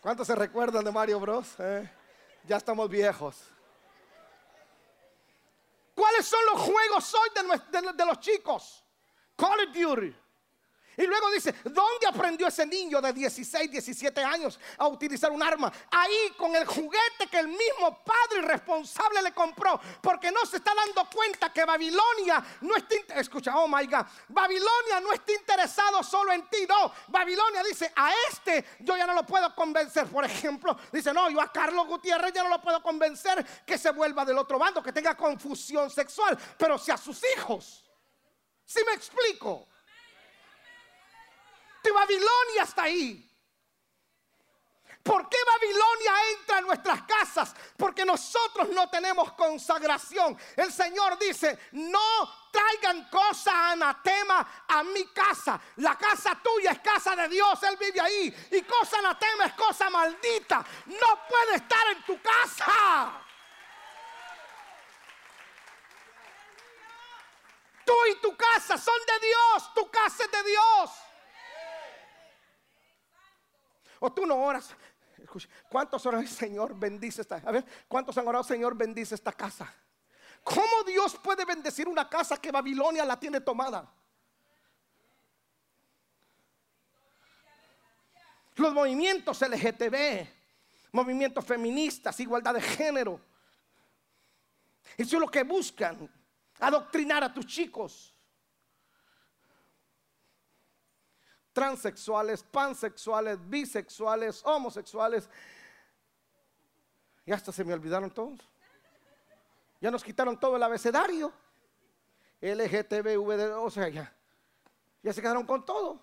[0.00, 1.54] ¿Cuántos se recuerdan de Mario Bros?
[1.58, 1.90] Eh,
[2.44, 3.50] ya estamos viejos.
[5.94, 8.84] ¿Cuáles son los juegos hoy de, de los chicos?
[9.36, 10.16] Call of Duty.
[10.96, 15.70] Y luego dice, ¿dónde aprendió ese niño de 16, 17 años a utilizar un arma?
[15.90, 19.78] Ahí con el juguete que el mismo padre responsable le compró.
[20.00, 25.00] Porque no se está dando cuenta que Babilonia no está, escucha, oh my God, Babilonia
[25.02, 26.92] no está interesado solo en ti, no.
[27.08, 30.06] Babilonia dice, a este yo ya no lo puedo convencer.
[30.06, 33.90] Por ejemplo, dice, no, yo a Carlos Gutiérrez ya no lo puedo convencer que se
[33.90, 36.38] vuelva del otro bando, que tenga confusión sexual.
[36.56, 37.84] Pero si a sus hijos,
[38.64, 39.68] si me explico?
[41.92, 43.26] Babilonia está ahí.
[45.06, 47.54] ¿Por qué Babilonia entra en nuestras casas?
[47.76, 50.36] Porque nosotros no tenemos consagración.
[50.56, 55.60] El Señor dice, no traigan cosa anatema a mi casa.
[55.76, 58.48] La casa tuya es casa de Dios, Él vive ahí.
[58.50, 60.66] Y cosa anatema es cosa maldita.
[60.86, 63.22] No puede estar en tu casa.
[67.84, 70.90] Tú y tu casa son de Dios, tu casa es de Dios.
[74.00, 74.74] O tú no oras.
[75.68, 77.36] ¿Cuántos oran, Señor, bendice esta?
[77.44, 79.72] A ver, ¿cuántos han orado, Señor, bendice esta casa?
[80.42, 83.92] ¿Cómo Dios puede bendecir una casa que Babilonia la tiene tomada?
[88.54, 90.26] Los movimientos LGTB,
[90.92, 93.20] movimientos feministas, igualdad de género.
[94.96, 96.08] Eso es lo que buscan,
[96.60, 98.15] adoctrinar a tus chicos.
[101.56, 105.26] Transexuales, pansexuales, bisexuales, homosexuales.
[107.24, 108.38] Y hasta se me olvidaron todos.
[109.80, 111.32] Ya nos quitaron todo el abecedario.
[112.42, 113.18] LGTB,
[113.58, 114.14] o sea, ya.
[115.02, 115.98] Ya se quedaron con todo.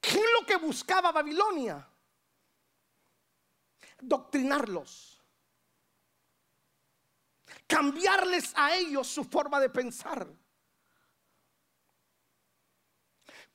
[0.00, 1.88] ¿Qué es lo que buscaba Babilonia?
[4.00, 5.22] Doctrinarlos.
[7.68, 10.26] Cambiarles a ellos su forma de pensar.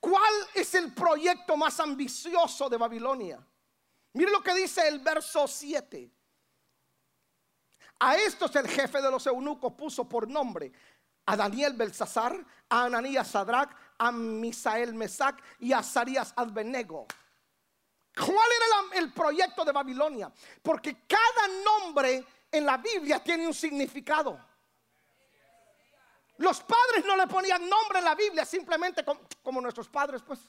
[0.02, 3.40] ¿Cuál es el proyecto más ambicioso de Babilonia?
[4.14, 6.12] Mire lo que dice el verso 7.
[8.00, 10.72] A estos el jefe de los eunucos puso por nombre
[11.28, 12.36] a Daniel Belsasar,
[12.68, 17.06] a Ananías Sadrach, a Misael Mesac y a Azarías Abednego.
[18.16, 20.32] ¿Cuál era el proyecto de Babilonia?
[20.64, 24.51] Porque cada nombre en la Biblia tiene un significado.
[26.42, 30.40] Los padres no le ponían nombre en la Biblia simplemente como, como nuestros padres, pues.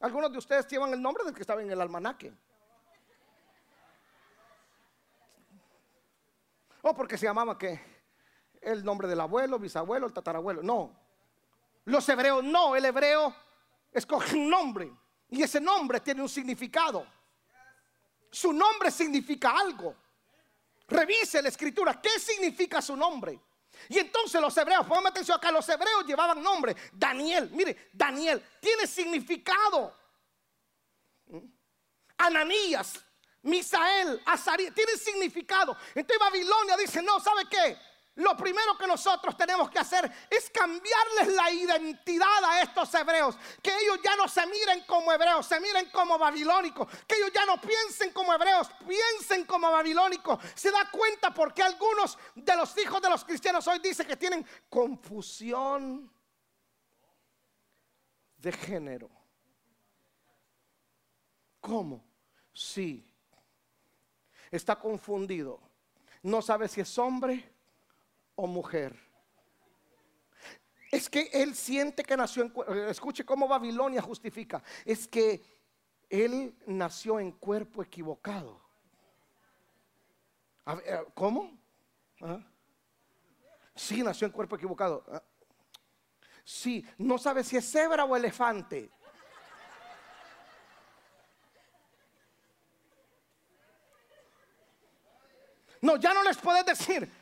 [0.00, 2.30] Algunos de ustedes llevan el nombre del que estaba en el almanaque.
[6.82, 7.80] O porque se llamaba que
[8.60, 10.62] el nombre del abuelo, bisabuelo, el tatarabuelo.
[10.62, 10.94] No.
[11.86, 12.76] Los hebreos no.
[12.76, 13.34] El hebreo
[13.92, 14.92] escoge un nombre.
[15.30, 17.06] Y ese nombre tiene un significado.
[18.30, 19.94] Su nombre significa algo.
[20.88, 21.98] Revise la escritura.
[22.00, 23.40] ¿Qué significa su nombre?
[23.88, 26.76] Y entonces los hebreos, pongan atención acá, los hebreos llevaban nombre.
[26.92, 29.94] Daniel, mire, Daniel tiene significado.
[31.26, 31.38] ¿Mm?
[32.18, 33.00] Ananías
[33.42, 35.76] Misael, Azarías, tiene significado.
[35.94, 37.78] Entonces Babilonia dice, no, ¿sabe qué?
[38.16, 43.36] Lo primero que nosotros tenemos que hacer es cambiarles la identidad a estos hebreos.
[43.62, 46.88] Que ellos ya no se miren como hebreos, se miren como babilónicos.
[47.06, 50.38] Que ellos ya no piensen como hebreos, piensen como babilónicos.
[50.54, 54.46] Se da cuenta porque algunos de los hijos de los cristianos hoy dicen que tienen
[54.68, 56.12] confusión
[58.36, 59.10] de género.
[61.60, 62.04] ¿Cómo?
[62.52, 63.10] Sí
[64.50, 65.60] está confundido.
[66.22, 67.59] No sabe si es hombre
[68.40, 68.98] o mujer.
[70.90, 72.52] Es que él siente que nació en
[72.88, 74.62] escuche cómo Babilonia justifica.
[74.84, 75.42] Es que
[76.08, 78.60] él nació en cuerpo equivocado.
[80.84, 81.56] Eh, ¿Cómo?
[82.22, 82.40] ¿Ah?
[83.74, 85.04] Sí, nació en cuerpo equivocado.
[85.12, 85.22] ¿Ah?
[86.44, 88.90] Sí, no sabe si es cebra o elefante.
[95.82, 97.19] No, ya no les puedes decir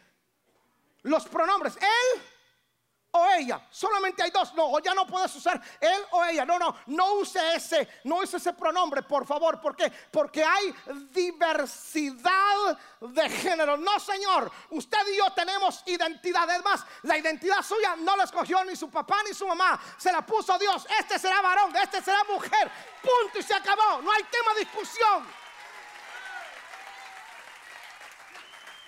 [1.03, 1.77] los pronombres.
[1.77, 2.23] Él
[3.11, 3.67] o ella.
[3.71, 4.53] Solamente hay dos.
[4.55, 6.45] No, ya no puedes usar él o ella.
[6.45, 9.61] No, no, no use ese, no use ese pronombre, por favor.
[9.61, 9.91] ¿Por qué?
[10.11, 10.75] Porque hay
[11.11, 13.77] diversidad de género.
[13.77, 14.51] No, Señor.
[14.71, 16.49] Usted y yo tenemos identidad.
[16.55, 19.81] Es más, la identidad suya no la escogió ni su papá ni su mamá.
[19.97, 20.87] Se la puso Dios.
[20.99, 22.71] Este será varón, este será mujer.
[23.03, 24.03] Punto y se acabó.
[24.03, 25.27] No hay tema de discusión.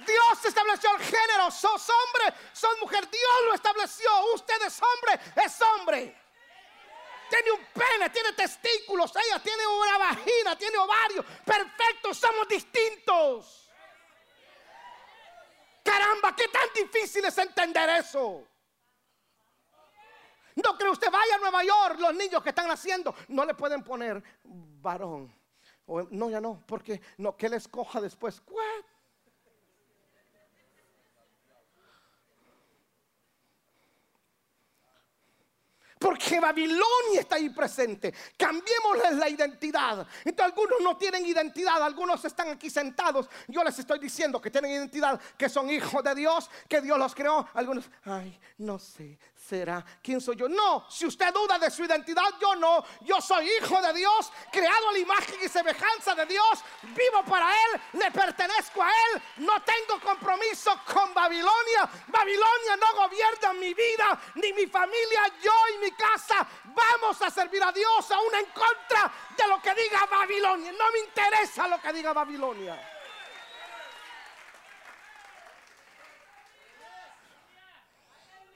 [0.06, 1.50] Dios estableció el género.
[1.50, 3.08] Sos hombre, sos mujer.
[3.10, 4.10] Dios lo estableció.
[4.34, 6.16] Usted es hombre, es hombre.
[7.28, 9.12] Tiene un pene, tiene testículos.
[9.16, 11.24] Ella tiene una vagina, tiene ovario.
[11.44, 13.70] Perfecto, somos distintos.
[15.82, 18.46] Caramba, qué tan difícil es entender eso.
[20.56, 23.82] No cree usted vaya a Nueva York, los niños que están naciendo, no le pueden
[23.82, 25.32] poner varón.
[25.86, 28.42] no, ya no, porque no, que él escoja después.
[28.46, 28.84] ¿What?
[36.00, 38.14] Porque Babilonia está ahí presente.
[38.34, 40.06] Cambiémosles la identidad.
[40.24, 43.28] Entonces algunos no tienen identidad, algunos están aquí sentados.
[43.46, 47.14] Yo les estoy diciendo que tienen identidad, que son hijos de Dios, que Dios los
[47.14, 47.46] creó.
[47.52, 49.18] Algunos, ay, no sé,
[49.50, 50.48] será, ¿quién soy yo?
[50.48, 52.84] No, si usted duda de su identidad, yo no.
[53.00, 57.50] Yo soy hijo de Dios, creado a la imagen y semejanza de Dios, vivo para
[57.50, 61.90] Él, le pertenezco a Él, no tengo compromiso con Babilonia.
[62.06, 66.46] Babilonia no gobierna mi vida, ni mi familia, yo y mi casa.
[66.66, 70.70] Vamos a servir a Dios aún en contra de lo que diga Babilonia.
[70.72, 72.80] No me interesa lo que diga Babilonia.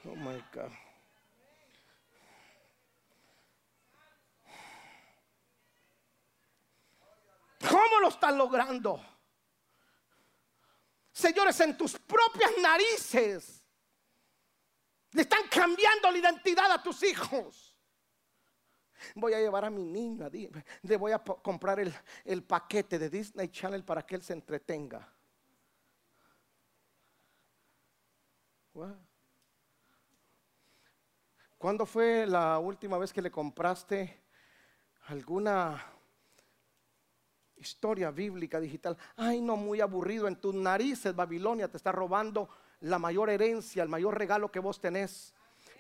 [0.07, 0.84] Oh my God.
[7.71, 9.01] ¿Cómo lo están logrando?
[11.13, 13.65] Señores, en tus propias narices
[15.13, 17.77] le están cambiando la identidad a tus hijos.
[19.15, 20.29] Voy a llevar a mi niño,
[20.83, 21.79] le voy a comprar
[22.25, 25.09] el, paquete de Disney Channel para que él se entretenga.
[31.59, 34.21] ¿Cuándo fue la última vez que le compraste
[35.07, 35.94] alguna
[37.65, 38.97] historia bíblica digital?
[39.17, 42.49] Ay, no, muy aburrido en tus narices, Babilonia te está robando
[42.81, 45.35] la mayor herencia, el mayor regalo que vos tenés.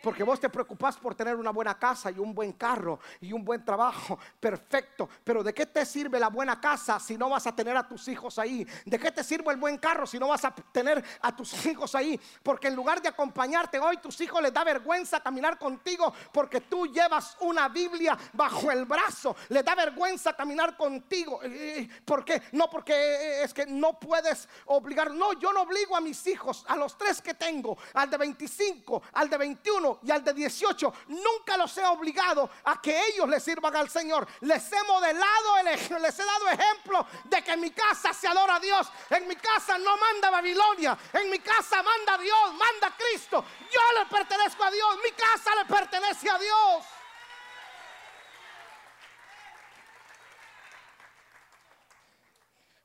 [0.05, 3.43] Porque vos te preocupás por tener una buena casa y un buen carro y un
[3.43, 4.19] buen trabajo.
[4.38, 5.09] Perfecto.
[5.25, 8.07] Pero ¿de qué te sirve la buena casa si no vas a tener a tus
[8.09, 8.67] hijos ahí?
[8.85, 11.95] ¿De qué te sirve el buen carro si no vas a tener a tus hijos
[11.95, 12.21] ahí?
[12.43, 16.87] Porque en lugar de acompañarte hoy, tus hijos les da vergüenza caminar contigo porque tú
[16.87, 19.35] llevas una Biblia bajo el brazo.
[19.49, 21.43] Les da vergüenza caminar contigo.
[21.43, 22.43] Eh, eh, ¿Por qué?
[22.53, 25.12] No porque eh, es que no puedes obligar.
[25.12, 29.03] No, yo no obligo a mis hijos, a los tres que tengo, al de 25,
[29.14, 33.40] al de 21 y al de 18, nunca los he obligado a que ellos le
[33.40, 34.26] sirvan al Señor.
[34.40, 38.61] Les he modelado, les he dado ejemplo de que en mi casa se adora a
[38.61, 38.90] Dios.
[39.11, 40.96] En mi casa no manda Babilonia.
[41.12, 43.44] En mi casa manda Dios, manda Cristo.
[43.70, 44.98] Yo le pertenezco a Dios.
[45.02, 46.85] Mi casa le pertenece a Dios.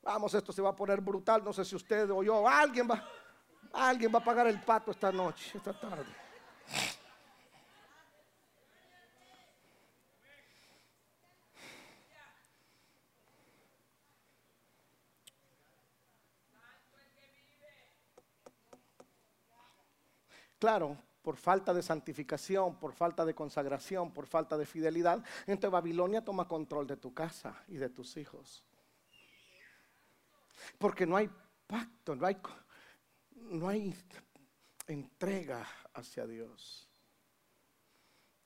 [0.01, 1.43] Vamos, esto se va a poner brutal.
[1.43, 3.07] No sé si usted o yo, alguien va,
[3.73, 6.28] alguien va a pagar el pato esta noche, esta tarde.
[20.59, 26.23] Claro, por falta de santificación, por falta de consagración, por falta de fidelidad, entonces Babilonia
[26.23, 28.63] toma control de tu casa y de tus hijos.
[30.77, 31.29] Porque no hay
[31.65, 32.37] pacto, no hay,
[33.35, 33.95] no hay
[34.87, 36.89] entrega hacia Dios.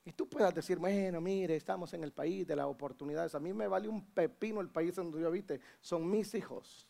[0.04, 3.34] Y tú puedas decir, bueno, mire, estamos en el país de las oportunidades.
[3.34, 5.60] A mí me vale un pepino el país donde yo habite.
[5.80, 6.86] Son mis hijos.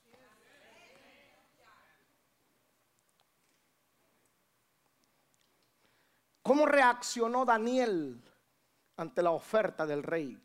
[6.44, 8.22] ¿Cómo reaccionó Daniel
[8.98, 10.38] ante la oferta del rey?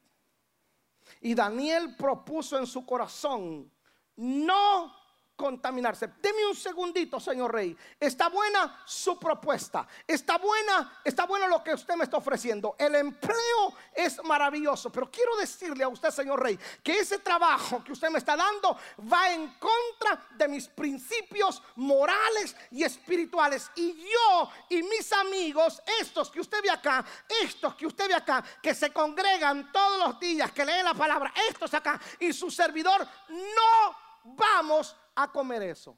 [1.20, 3.70] Y Daniel propuso en su corazón
[4.16, 4.96] no
[5.40, 6.10] contaminarse.
[6.22, 7.76] Deme un segundito, señor rey.
[7.98, 9.88] Está buena su propuesta.
[10.06, 12.76] Está buena, está bueno lo que usted me está ofreciendo.
[12.78, 17.94] El empleo es maravilloso, pero quiero decirle a usted, señor rey, que ese trabajo que
[17.94, 18.78] usted me está dando
[19.12, 23.72] va en contra de mis principios morales y espirituales.
[23.76, 27.06] Y yo y mis amigos, estos que usted ve acá,
[27.42, 31.34] estos que usted ve acá, que se congregan todos los días, que leen la palabra,
[31.48, 35.98] estos acá y su servidor, no vamos a comer eso.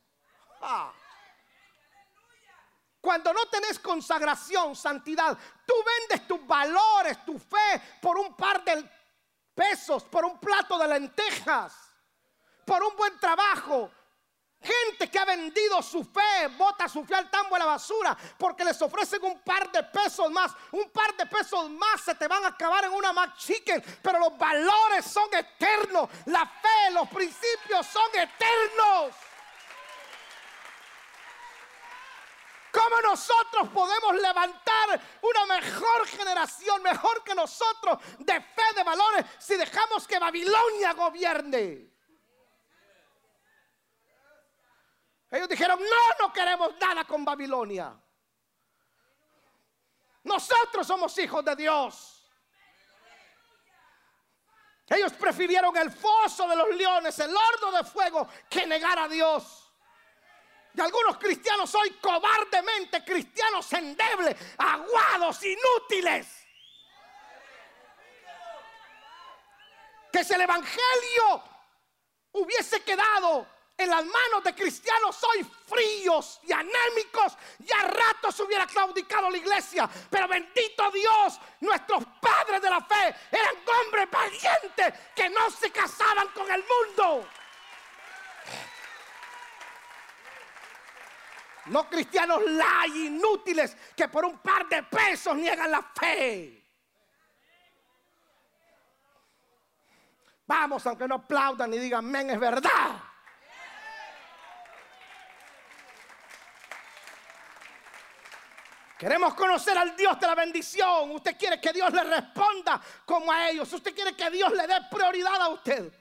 [3.00, 8.88] Cuando no tenés consagración, santidad, tú vendes tus valores, tu fe por un par de
[9.56, 11.74] pesos, por un plato de lentejas,
[12.66, 13.92] por un buen trabajo.
[14.62, 18.64] Gente que ha vendido su fe, bota su fe al tambo a la basura porque
[18.64, 20.52] les ofrecen un par de pesos más.
[20.72, 23.84] Un par de pesos más se te van a acabar en una Mac Chicken.
[24.04, 26.10] Pero los valores son eternos.
[26.26, 29.16] La fe, los principios son eternos.
[32.72, 39.56] ¿Cómo nosotros podemos levantar una mejor generación, mejor que nosotros, de fe, de valores, si
[39.56, 41.91] dejamos que Babilonia gobierne?
[45.32, 47.98] Ellos dijeron, no, no queremos nada con Babilonia.
[50.24, 52.30] Nosotros somos hijos de Dios.
[54.90, 59.74] Ellos prefirieron el foso de los leones, el horno de fuego, que negar a Dios.
[60.74, 66.28] Y algunos cristianos hoy cobardemente, cristianos endebles, aguados, inútiles.
[70.12, 71.44] Que si el Evangelio
[72.34, 73.48] hubiese quedado
[73.82, 79.90] en las manos de cristianos hoy fríos y anémicos, ya ratos hubiera claudicado la iglesia.
[80.10, 86.28] Pero bendito Dios, nuestros padres de la fe eran hombres valientes que no se casaban
[86.30, 87.28] con el mundo.
[91.66, 96.58] No cristianos lay inútiles que por un par de pesos niegan la fe.
[100.48, 103.11] Vamos, aunque no aplaudan y digan, men, es verdad.
[109.02, 111.10] Queremos conocer al Dios de la bendición.
[111.10, 113.74] Usted quiere que Dios le responda como a ellos.
[113.74, 115.92] Usted quiere que Dios le dé prioridad a usted.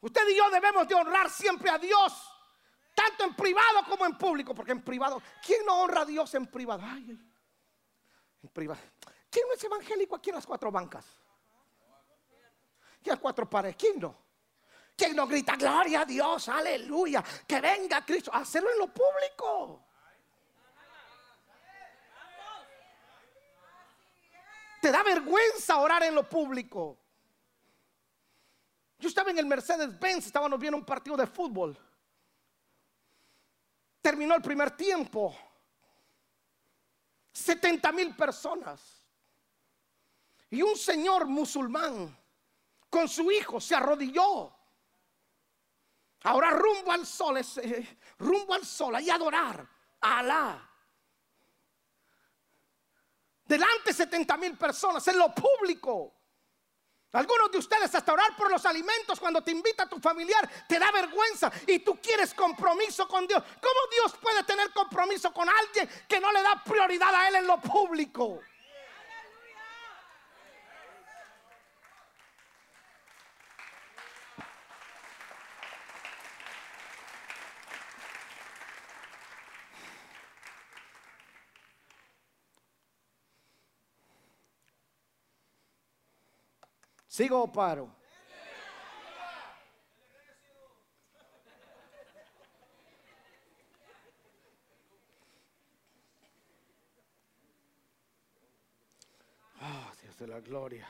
[0.00, 2.32] Usted y yo debemos de honrar siempre a Dios,
[2.94, 6.46] tanto en privado como en público, porque en privado, ¿quién no honra a Dios en
[6.46, 6.82] privado?
[6.82, 7.04] Ay.
[9.28, 11.04] ¿Quién no es evangélico aquí en las cuatro bancas?
[13.02, 13.76] ¿Quién las cuatro paredes?
[13.78, 14.16] ¿Quién no?
[14.96, 18.30] ¿Quién no grita gloria a Dios, aleluya, que venga Cristo?
[18.32, 19.85] Hacerlo en lo público.
[24.86, 26.96] Te da vergüenza orar en lo público.
[29.00, 31.76] Yo estaba en el Mercedes-Benz, estábamos viendo un partido de fútbol.
[34.00, 35.36] terminó el primer tiempo.
[37.32, 39.02] 70 mil personas.
[40.50, 42.16] Y un señor musulmán
[42.88, 44.54] con su hijo se arrodilló.
[46.22, 47.40] Ahora rumbo al sol,
[48.18, 49.68] rumbo al sol, y adorar
[50.00, 50.70] a Alá.
[53.46, 56.12] Delante 70 mil personas, en lo público.
[57.12, 60.78] Algunos de ustedes hasta orar por los alimentos cuando te invita a tu familiar te
[60.78, 63.42] da vergüenza y tú quieres compromiso con Dios.
[63.42, 67.46] ¿Cómo Dios puede tener compromiso con alguien que no le da prioridad a Él en
[67.46, 68.40] lo público?
[87.16, 87.88] ¿Sigo o paro?
[99.62, 100.86] Oh, Dios de la gloria.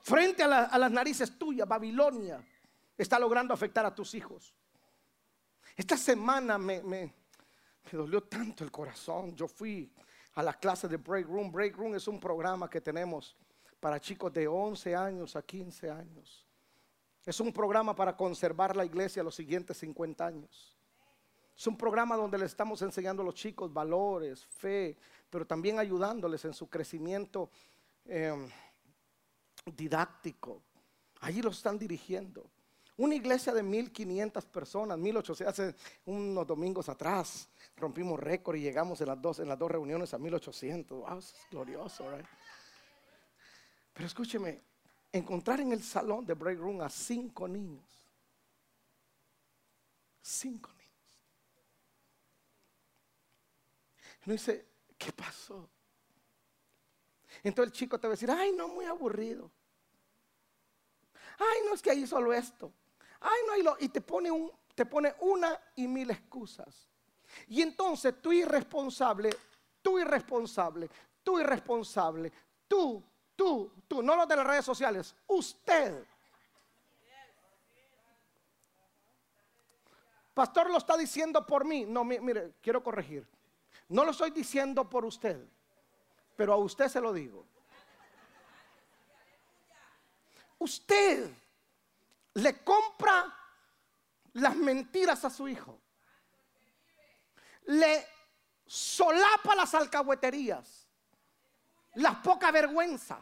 [0.00, 2.42] Frente a, las narices tuyas, Babilonia
[2.96, 4.54] está logrando afectar a tus hijos.
[5.76, 7.12] Esta semana me, me
[7.92, 9.36] dolió tanto el corazón.
[9.36, 9.92] Yo fui
[10.38, 11.50] a las clases de Break Room.
[11.50, 13.34] Break Room es un programa que tenemos
[13.80, 16.46] para chicos de 11 años a 15 años.
[17.26, 20.78] Es un programa para conservar la iglesia los siguientes 50 años.
[21.56, 24.96] Es un programa donde le estamos enseñando a los chicos valores, fe,
[25.28, 27.50] pero también ayudándoles en su crecimiento
[28.04, 28.48] em,
[29.66, 30.62] didáctico.
[31.18, 32.48] Allí los están dirigiendo.
[32.98, 35.76] Una iglesia de 1500 personas, 1800, hace
[36.06, 40.18] unos domingos atrás rompimos récord y llegamos en las dos, en las dos reuniones a
[40.18, 40.98] 1800.
[40.98, 42.26] Wow, es glorioso, right?
[43.92, 44.60] Pero escúcheme,
[45.12, 47.86] encontrar en el salón de break room a cinco niños.
[50.20, 51.22] Cinco niños.
[54.26, 54.66] Uno dice,
[54.98, 55.70] ¿qué pasó?
[57.44, 59.52] Entonces el chico te va a decir, ay, no, muy aburrido.
[61.38, 62.72] Ay, no es que ahí solo esto.
[63.20, 64.30] Ay, no, hay lo, y te pone,
[64.74, 66.88] te pone una y mil excusas.
[67.48, 69.30] Y entonces tú irresponsable,
[69.82, 70.88] tú irresponsable,
[71.22, 72.32] tú irresponsable,
[72.66, 73.02] tú,
[73.34, 76.04] tú, tú, no los de las redes sociales, usted.
[80.34, 81.84] Pastor lo está diciendo por mí.
[81.84, 83.26] No, mire, quiero corregir.
[83.88, 85.44] No lo estoy diciendo por usted,
[86.36, 87.44] pero a usted se lo digo.
[90.58, 91.28] Usted
[92.34, 93.34] le compra
[94.34, 95.80] las mentiras a su hijo.
[97.66, 98.06] Le
[98.66, 100.88] solapa las alcahueterías,
[101.94, 103.18] la poca vergüenza.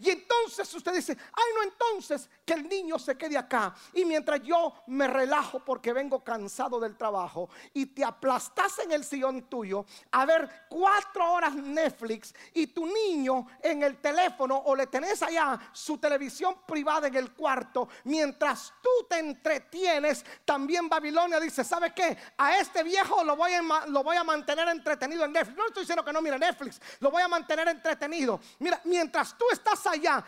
[0.00, 3.74] Y entonces usted dice, ay no, entonces que el niño se quede acá.
[3.94, 9.04] Y mientras yo me relajo porque vengo cansado del trabajo y te aplastas en el
[9.04, 14.86] sillón tuyo a ver cuatro horas Netflix y tu niño en el teléfono o le
[14.86, 21.64] tenés allá su televisión privada en el cuarto, mientras tú te entretienes, también Babilonia dice,
[21.64, 22.16] ¿sabe qué?
[22.36, 25.56] A este viejo lo voy a, lo voy a mantener entretenido en Netflix.
[25.56, 28.40] No estoy diciendo que no mire Netflix, lo voy a mantener entretenido.
[28.58, 30.24] Mira, mientras tú estás allá.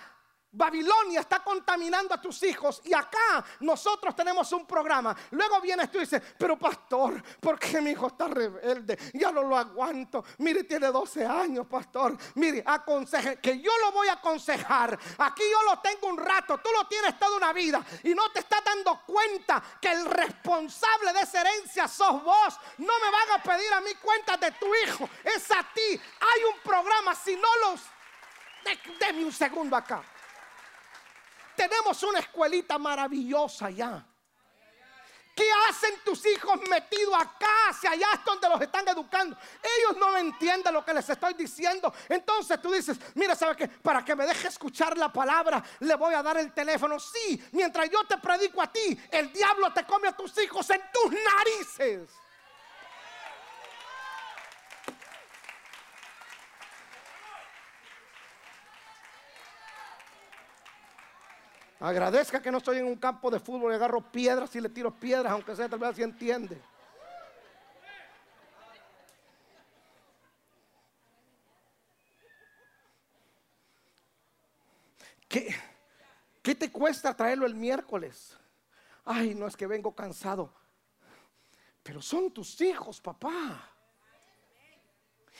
[0.53, 5.17] Babilonia está contaminando a tus hijos y acá nosotros tenemos un programa.
[5.31, 8.99] Luego vienes tú y dices, pero pastor, ¿por qué mi hijo está rebelde?
[9.15, 10.25] Ya no lo aguanto.
[10.39, 12.17] Mire, tiene 12 años, pastor.
[12.35, 14.99] Mire, aconseje, que yo lo voy a aconsejar.
[15.19, 18.41] Aquí yo lo tengo un rato, tú lo tienes toda una vida y no te
[18.41, 22.59] estás dando cuenta que el responsable de esa herencia sos vos.
[22.79, 25.91] No me van a pedir a mí cuentas de tu hijo, es a ti.
[25.93, 27.81] Hay un programa, si no los
[28.99, 30.03] Deme un segundo acá.
[31.57, 34.07] Tenemos una escuelita maravillosa ya.
[35.35, 37.73] ¿Qué hacen tus hijos metidos acá?
[37.79, 39.37] Si allá es donde los están educando.
[39.63, 41.93] Ellos no entienden lo que les estoy diciendo.
[42.09, 43.69] Entonces tú dices, mira, ¿sabes qué?
[43.69, 47.01] Para que me deje escuchar la palabra, le voy a dar el teléfono.
[47.01, 50.83] Sí, mientras yo te predico a ti, el diablo te come a tus hijos en
[50.93, 52.11] tus narices.
[61.81, 64.95] Agradezca que no estoy en un campo de fútbol y agarro piedras y le tiro
[64.95, 66.61] piedras, aunque sea tal vez así entiende.
[75.27, 75.55] ¿Qué,
[76.43, 78.37] ¿Qué te cuesta traerlo el miércoles?
[79.07, 80.53] Ay, no es que vengo cansado.
[81.83, 83.71] Pero son tus hijos, papá.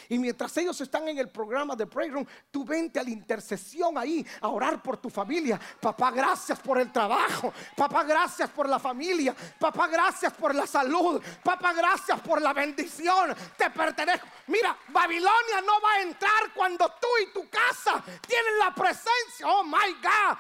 [0.09, 3.97] Y mientras ellos están en el programa de Pray Room, tú vente a la intercesión
[3.97, 5.61] ahí a orar por tu familia.
[5.81, 7.53] Papá, gracias por el trabajo.
[7.77, 9.35] Papá, gracias por la familia.
[9.59, 11.23] Papá, gracias por la salud.
[11.43, 13.35] Papá, gracias por la bendición.
[13.57, 14.27] Te pertenezco.
[14.47, 19.47] Mira, Babilonia no va a entrar cuando tú y tu casa tienen la presencia.
[19.47, 20.37] Oh my God.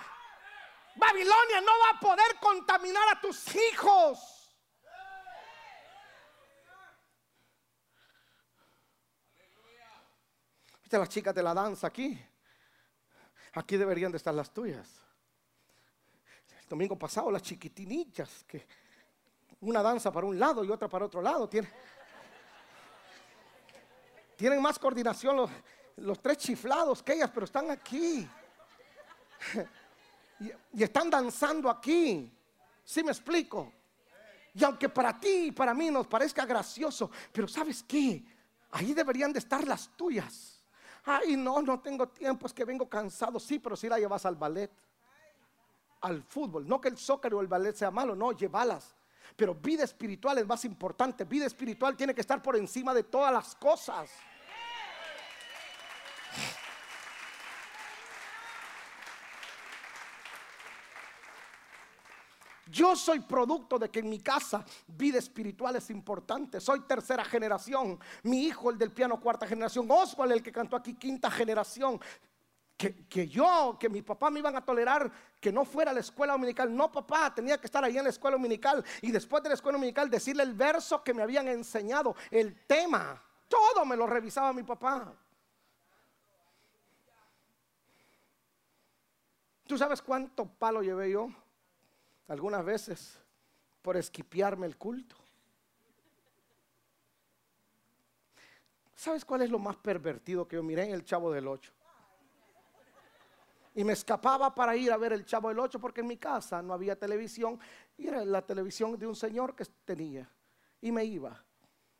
[0.97, 4.39] Babilonia no va a poder contaminar a tus hijos.
[10.99, 12.18] Las chicas de la danza aquí.
[13.53, 15.01] Aquí deberían de estar las tuyas.
[16.62, 18.66] El domingo pasado las chiquitinillas, que
[19.61, 21.49] una danza para un lado y otra para otro lado.
[21.49, 21.70] Tienen,
[24.36, 25.51] tienen más coordinación los,
[25.97, 28.28] los tres chiflados que ellas, pero están aquí.
[30.72, 32.32] Y, están danzando aquí.
[32.82, 33.72] ¿Sí me explico?
[34.55, 38.24] Y aunque para ti y para mí nos parezca gracioso, pero ¿sabes qué?
[38.70, 40.60] Ahí deberían de estar las tuyas.
[41.05, 43.41] Ay, no, no tengo tiempo, es que vengo cansado.
[43.41, 44.71] Sí, pero si la llevas al ballet,
[46.01, 46.67] al fútbol.
[46.67, 48.95] No que el soccer o el ballet sea malo, no, llévalas.
[49.37, 51.25] Pero vida espiritual es más importante.
[51.25, 54.11] Vida espiritual tiene que estar por encima de todas las cosas.
[62.71, 66.61] Yo soy producto de que en mi casa vida espiritual es importante.
[66.61, 67.99] Soy tercera generación.
[68.23, 69.91] Mi hijo, el del piano, cuarta generación.
[69.91, 72.01] Oswald, el que cantó aquí, quinta generación.
[72.77, 76.33] Que, yo, que mi papá me iban a tolerar que no fuera a la escuela
[76.33, 76.75] dominical.
[76.75, 78.85] No, papá, tenía que estar ahí en la escuela dominical.
[79.03, 83.21] Y después de la escuela dominical decirle el verso que me habían enseñado, el tema.
[83.49, 85.12] Todo me lo revisaba mi papá.
[89.66, 91.29] ¿Tú sabes cuánto palo llevé yo?
[92.31, 93.18] Algunas veces
[93.83, 95.16] por esquipiarme el culto.
[98.95, 101.72] ¿Sabes cuál es lo más pervertido que yo miré en el Chavo del Ocho?
[103.74, 106.62] Y me escapaba para ir a ver el Chavo del Ocho porque en mi casa
[106.62, 107.59] no había televisión
[107.97, 110.31] y era la televisión de un señor que tenía.
[110.81, 111.43] Y me iba.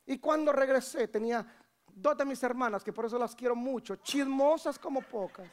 [0.07, 1.45] Y cuando regresé tenía
[1.93, 5.49] dos de mis hermanas, que por eso las quiero mucho, chismosas como pocas.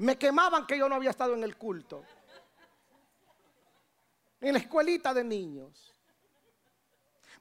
[0.00, 2.02] Me quemaban que yo no había estado en el culto.
[4.40, 5.94] En la escuelita de niños.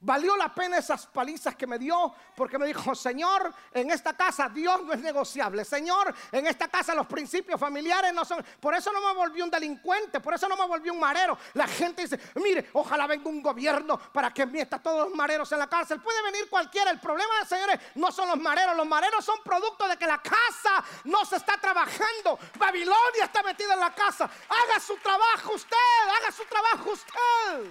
[0.02, 4.47] Valió la pena esas palizas que me dio porque me dijo, Señor, en esta casa
[4.47, 5.66] Dios no es negociable.
[5.66, 8.41] Señor, en esta casa los principios familiares no son...
[8.62, 11.38] Por eso no me volví un delincuente, por eso no me volví un marero.
[11.54, 15.60] La gente dice, mire, ojalá venga un gobierno para que mieta todos los mareros en
[15.60, 16.00] la cárcel.
[16.00, 16.91] Puede venir cualquiera.
[16.91, 18.78] El problema, señores, no son los mareros.
[18.78, 22.39] Los mareros son producto de que la casa no se está trabajando.
[22.58, 24.24] Babilonia está metida en la casa.
[24.47, 25.76] Haga su trabajo usted,
[26.18, 27.70] haga su trabajo usted.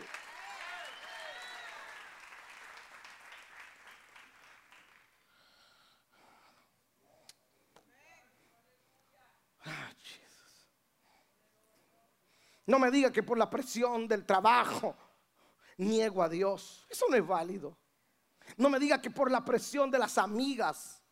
[12.69, 14.95] No me diga que por la presión del trabajo
[15.79, 16.87] niego a Dios.
[16.91, 17.79] Eso no es válido.
[18.59, 21.03] No me diga que por la presión de las amigas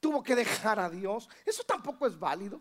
[0.00, 1.26] tuvo que dejar a Dios.
[1.46, 2.60] Eso tampoco es válido.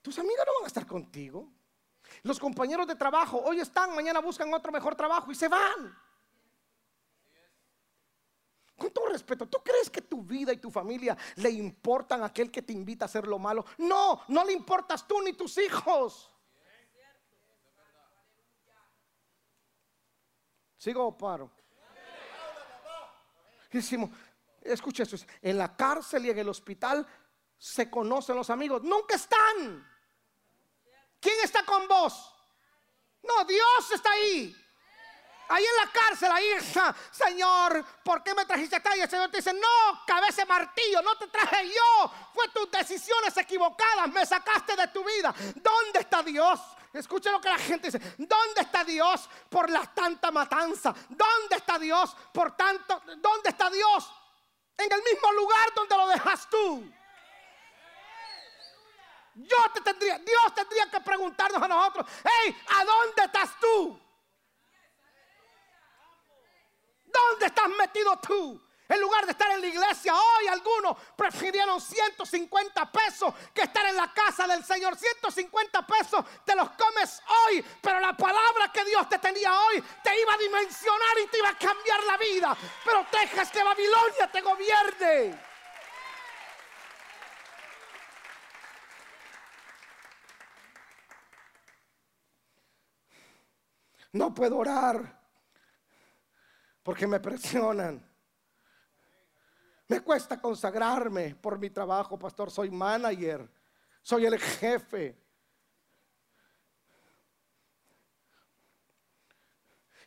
[0.00, 1.52] Tus amigas no van a estar contigo.
[2.22, 5.94] Los compañeros de trabajo hoy están, mañana buscan otro mejor trabajo y se van.
[8.76, 12.50] Con todo respeto, ¿tú crees que tu vida y tu familia le importan a aquel
[12.50, 13.64] que te invita a hacer lo malo?
[13.78, 16.30] No, no le importas tú ni tus hijos.
[20.76, 21.50] ¿Sigo o paro?
[23.72, 24.10] Decimos,
[24.62, 27.06] escucha esto, en la cárcel y en el hospital
[27.58, 29.86] se conocen los amigos, nunca están.
[31.18, 32.34] ¿Quién está con vos?
[33.22, 34.54] No, Dios está ahí.
[35.48, 38.96] Ahí en la cárcel, ahí está, Señor, ¿por qué me trajiste acá?
[38.96, 42.12] Y el Señor te dice, no, cabeza martillo, no te traje yo.
[42.34, 45.32] Fue tus decisiones equivocadas, me sacaste de tu vida.
[45.54, 46.60] ¿Dónde está Dios?
[46.92, 48.14] Escucha lo que la gente dice.
[48.18, 50.94] ¿Dónde está Dios por la tanta matanza?
[51.08, 53.00] ¿Dónde está Dios por tanto?
[53.18, 54.12] ¿Dónde está Dios?
[54.78, 56.90] En el mismo lugar donde lo dejas tú.
[59.34, 64.05] Yo te tendría, Dios tendría que preguntarnos a nosotros, hey, ¿a dónde estás tú?
[67.16, 68.60] ¿Dónde estás metido tú?
[68.88, 73.96] En lugar de estar en la iglesia, hoy algunos prefirieron 150 pesos que estar en
[73.96, 74.96] la casa del Señor.
[74.96, 80.20] 150 pesos te los comes hoy, pero la palabra que Dios te tenía hoy te
[80.20, 82.56] iba a dimensionar y te iba a cambiar la vida.
[82.84, 85.46] Pero dejas que Babilonia te gobierne.
[94.12, 95.25] No puedo orar
[96.86, 98.00] porque me presionan.
[99.88, 102.48] Me cuesta consagrarme por mi trabajo, pastor.
[102.48, 103.50] Soy manager,
[104.02, 105.20] soy el jefe.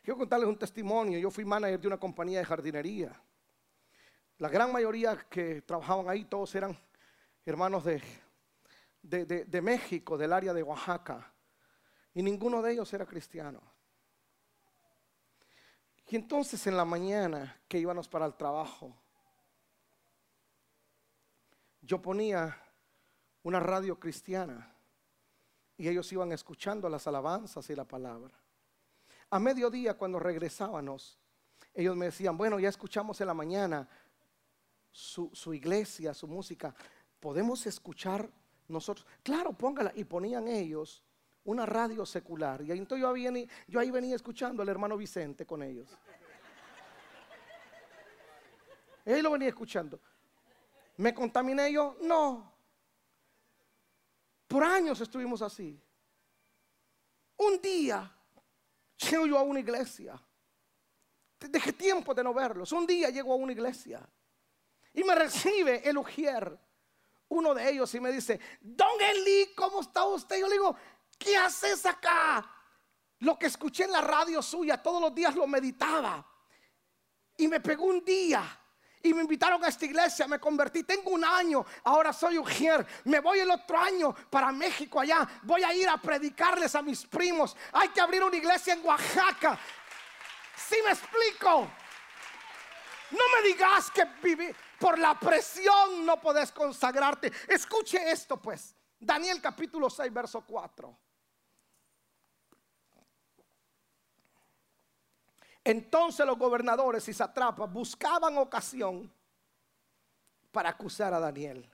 [0.02, 1.18] Quiero contarles un testimonio.
[1.18, 3.22] Yo fui manager de una compañía de jardinería.
[4.38, 6.74] La gran mayoría que trabajaban ahí, todos eran
[7.44, 8.02] hermanos de,
[9.02, 11.30] de, México, del área de Oaxaca.
[12.14, 13.69] Y ninguno de ellos era cristiano.
[16.10, 18.92] Y entonces en la mañana que íbamos para el trabajo,
[21.80, 22.60] yo ponía
[23.44, 24.74] una radio cristiana
[25.78, 28.34] y ellos iban escuchando las alabanzas y la palabra.
[29.30, 31.16] A mediodía cuando regresábamos,
[31.72, 33.88] ellos me decían, bueno, ya escuchamos en la mañana
[34.90, 36.74] su, su iglesia, su música,
[37.20, 38.28] podemos escuchar
[38.66, 39.06] nosotros.
[39.22, 39.92] Claro, póngala.
[39.94, 41.04] Y ponían ellos
[41.50, 42.62] una radio secular.
[42.62, 43.14] Y entonces yo,
[43.66, 45.88] yo ahí venía escuchando al hermano Vicente con ellos.
[49.04, 50.00] Él lo venía escuchando.
[50.96, 51.96] ¿Me contaminé yo?
[52.02, 52.52] No.
[54.46, 55.80] Por años estuvimos así.
[57.36, 58.14] Un día
[59.08, 60.20] llego yo a una iglesia.
[61.38, 62.70] Dejé tiempo de no verlos.
[62.72, 64.06] Un día llego a una iglesia
[64.92, 66.58] y me recibe el Ujier,
[67.28, 70.38] uno de ellos, y me dice: Don Eli, ¿cómo está usted?
[70.38, 70.76] Yo le digo:
[71.20, 72.50] ¿Qué haces acá?
[73.18, 76.26] Lo que escuché en la radio suya todos los días lo meditaba.
[77.36, 78.42] Y me pegó un día
[79.02, 83.20] y me invitaron a esta iglesia, me convertí, tengo un año, ahora soy ujier, me
[83.20, 87.56] voy el otro año para México allá, voy a ir a predicarles a mis primos,
[87.72, 89.58] hay que abrir una iglesia en Oaxaca.
[90.56, 91.70] Si me explico?
[93.10, 97.30] No me digas que viví por la presión no podés consagrarte.
[97.48, 101.09] Escuche esto pues, Daniel capítulo 6, verso 4.
[105.64, 109.12] Entonces los gobernadores y satrapas buscaban ocasión
[110.50, 111.68] para acusar a Daniel.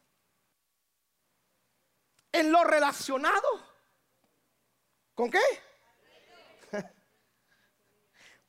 [2.32, 3.49] En lo relacionado,
[5.14, 5.41] ¿con qué?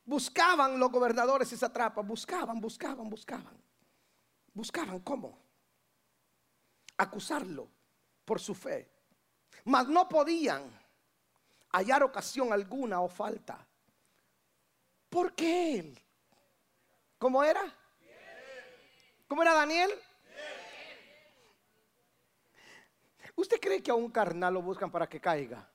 [0.06, 3.64] buscaban los gobernadores y satrapas, buscaban, buscaban, buscaban.
[4.54, 5.40] Buscaban cómo
[6.98, 7.70] acusarlo
[8.26, 8.92] por su fe.
[9.66, 10.68] Mas no podían
[11.72, 13.68] hallar ocasión alguna o falta
[15.10, 16.00] ¿Por qué él?
[17.18, 17.62] ¿Cómo era?
[19.28, 19.92] ¿Cómo era Daniel?
[23.36, 25.70] ¿Usted cree que a un carnal lo buscan para que caiga?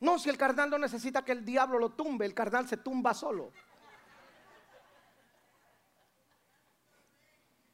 [0.00, 3.14] No, si el carnal no necesita que el diablo lo tumbe, el carnal se tumba
[3.14, 3.52] solo.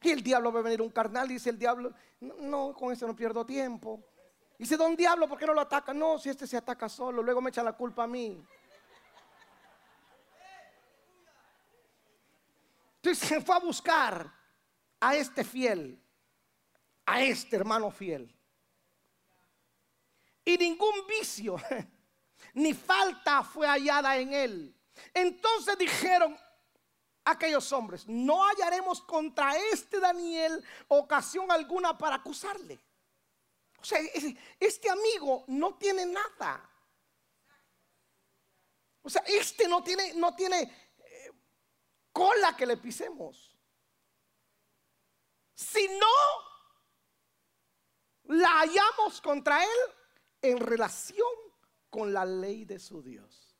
[0.01, 3.15] Y el diablo va a venir un carnal, dice el diablo, no, con eso no
[3.15, 4.03] pierdo tiempo.
[4.57, 5.93] Dice, don diablo, ¿por qué no lo ataca?
[5.93, 8.45] No, si este se ataca solo, luego me echa la culpa a mí.
[13.01, 14.33] Entonces se fue a buscar
[14.99, 16.03] a este fiel,
[17.05, 18.35] a este hermano fiel.
[20.43, 21.55] Y ningún vicio
[22.53, 24.75] ni falta fue hallada en él.
[25.13, 26.37] Entonces dijeron
[27.23, 32.79] aquellos hombres, no hallaremos contra este Daniel ocasión alguna para acusarle.
[33.79, 33.99] O sea,
[34.59, 36.69] este amigo no tiene nada.
[39.01, 40.88] O sea, este no tiene, no tiene
[42.11, 43.57] cola que le pisemos.
[45.55, 46.07] Si no
[48.35, 49.79] la hallamos contra Él
[50.41, 51.27] en relación
[51.89, 53.55] con la ley de su Dios.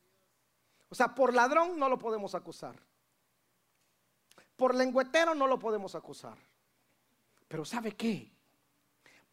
[0.90, 2.80] O sea, por ladrón no lo podemos acusar.
[4.56, 6.38] Por lengüetero no lo podemos acusar.
[7.48, 8.32] Pero ¿sabe qué?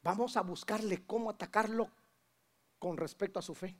[0.02, 1.90] Vamos a buscarle cómo atacarlo
[2.78, 3.76] con respecto a su fe.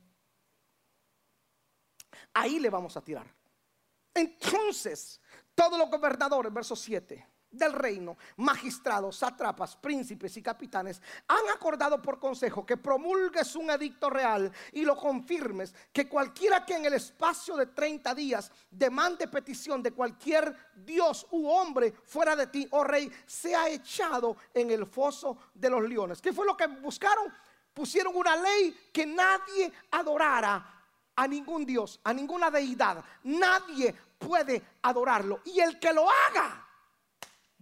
[2.33, 3.27] Ahí le vamos a tirar.
[4.17, 5.21] Entonces,
[5.53, 12.19] todos los gobernadores, verso 7, del reino, magistrados, sátrapas, príncipes y capitanes, han acordado por
[12.19, 17.55] consejo que promulgues un edicto real y lo confirmes, que cualquiera que en el espacio
[17.55, 23.11] de 30 días demande petición de cualquier dios u hombre fuera de ti, oh rey,
[23.25, 26.21] sea echado en el foso de los leones.
[26.21, 27.33] ¿Qué fue lo que buscaron?
[27.73, 30.77] Pusieron una ley que nadie adorara
[31.17, 33.03] a ningún Dios, a ninguna deidad.
[33.23, 35.41] Nadie puede adorarlo.
[35.45, 36.67] Y el que lo haga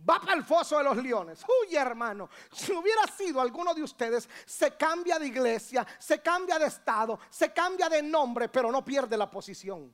[0.08, 1.43] va para el foso de los leones.
[1.62, 6.68] Uy, hermano, si hubiera sido alguno de ustedes, se cambia de iglesia, se cambia de
[6.68, 9.93] estado, se cambia de nombre, pero no pierde la posición.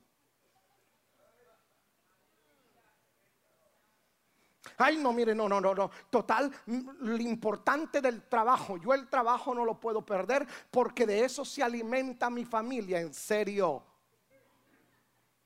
[4.78, 5.90] Ay, no, mire, no, no, no, no.
[6.10, 11.44] Total, lo importante del trabajo, yo el trabajo no lo puedo perder porque de eso
[11.44, 13.84] se alimenta mi familia, en serio.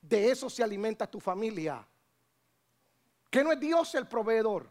[0.01, 1.85] De eso se alimenta tu familia.
[3.29, 4.69] Que no es Dios el proveedor.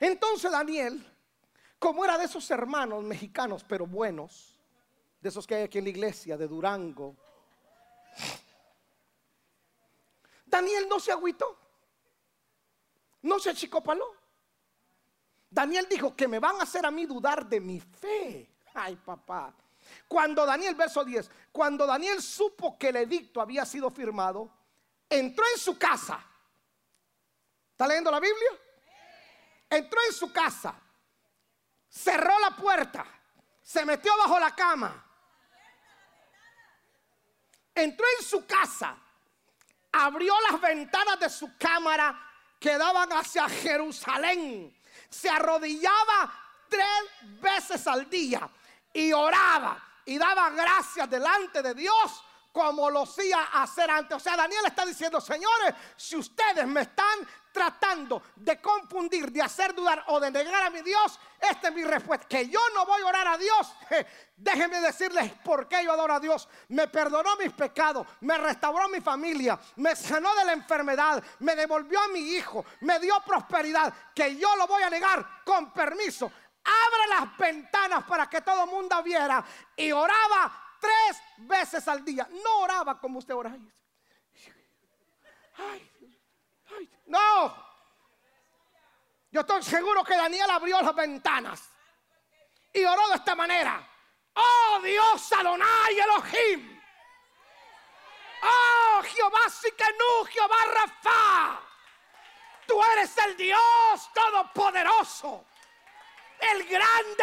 [0.00, 1.06] Entonces Daniel,
[1.78, 4.58] como era de esos hermanos mexicanos, pero buenos,
[5.20, 7.14] de esos que hay aquí en la iglesia, de Durango,
[10.44, 11.56] Daniel no se agüitó,
[13.22, 14.12] no se achicopaló.
[15.48, 18.51] Daniel dijo que me van a hacer a mí dudar de mi fe.
[18.74, 19.52] Ay, papá.
[20.08, 24.50] Cuando Daniel, verso 10, cuando Daniel supo que el edicto había sido firmado,
[25.08, 26.24] entró en su casa.
[27.72, 28.50] ¿Está leyendo la Biblia?
[29.68, 30.74] Entró en su casa,
[31.88, 33.06] cerró la puerta,
[33.62, 35.06] se metió bajo la cama.
[37.74, 38.94] Entró en su casa,
[39.92, 44.78] abrió las ventanas de su cámara que daban hacia Jerusalén.
[45.08, 46.32] Se arrodillaba
[46.68, 48.48] tres veces al día
[48.92, 54.16] y oraba y daba gracias delante de Dios como lo hacía hacer antes.
[54.16, 59.74] O sea, Daniel está diciendo, señores, si ustedes me están tratando de confundir, de hacer
[59.74, 62.26] dudar o de negar a mi Dios, esta es mi respuesta.
[62.26, 63.74] Que yo no voy a orar a Dios.
[64.36, 66.48] Déjenme decirles por qué yo adoro a Dios.
[66.68, 72.00] Me perdonó mis pecados, me restauró mi familia, me sanó de la enfermedad, me devolvió
[72.00, 73.92] a mi hijo, me dio prosperidad.
[74.14, 76.30] Que yo lo voy a negar con permiso.
[76.64, 79.44] Abre las ventanas para que todo el mundo viera
[79.76, 82.28] y oraba tres veces al día.
[82.44, 83.56] No oraba como usted ora.
[87.06, 87.72] no.
[89.30, 91.70] Yo estoy seguro que Daniel abrió las ventanas
[92.72, 93.88] y oró de esta manera.
[94.34, 96.80] Oh Dios Adonai Elohim.
[98.42, 101.60] Oh Jehová Sikenú, Jehová Rafa.
[102.66, 105.46] Tú eres el Dios todopoderoso
[106.50, 107.22] el grande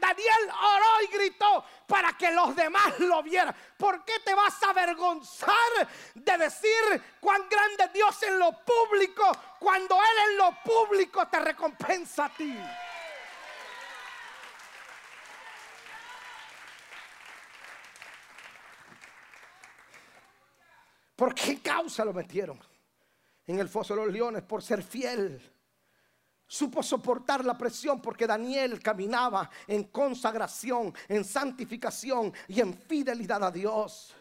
[0.00, 3.54] Daniel oró y gritó para que los demás lo vieran.
[3.76, 9.24] ¿Por qué te vas a avergonzar de decir cuán grande es Dios en lo público
[9.58, 12.56] cuando Él en lo público te recompensa a ti?
[21.16, 22.60] ¿Por qué causa lo metieron
[23.46, 24.42] en el foso de los leones?
[24.42, 25.55] Por ser fiel.
[26.48, 33.50] Supo soportar la presión porque Daniel caminaba en consagración, en santificación y en fidelidad a
[33.50, 34.14] Dios.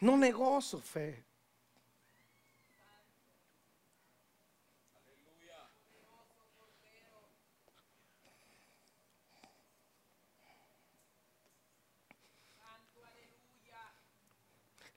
[0.00, 1.27] No negó su fe.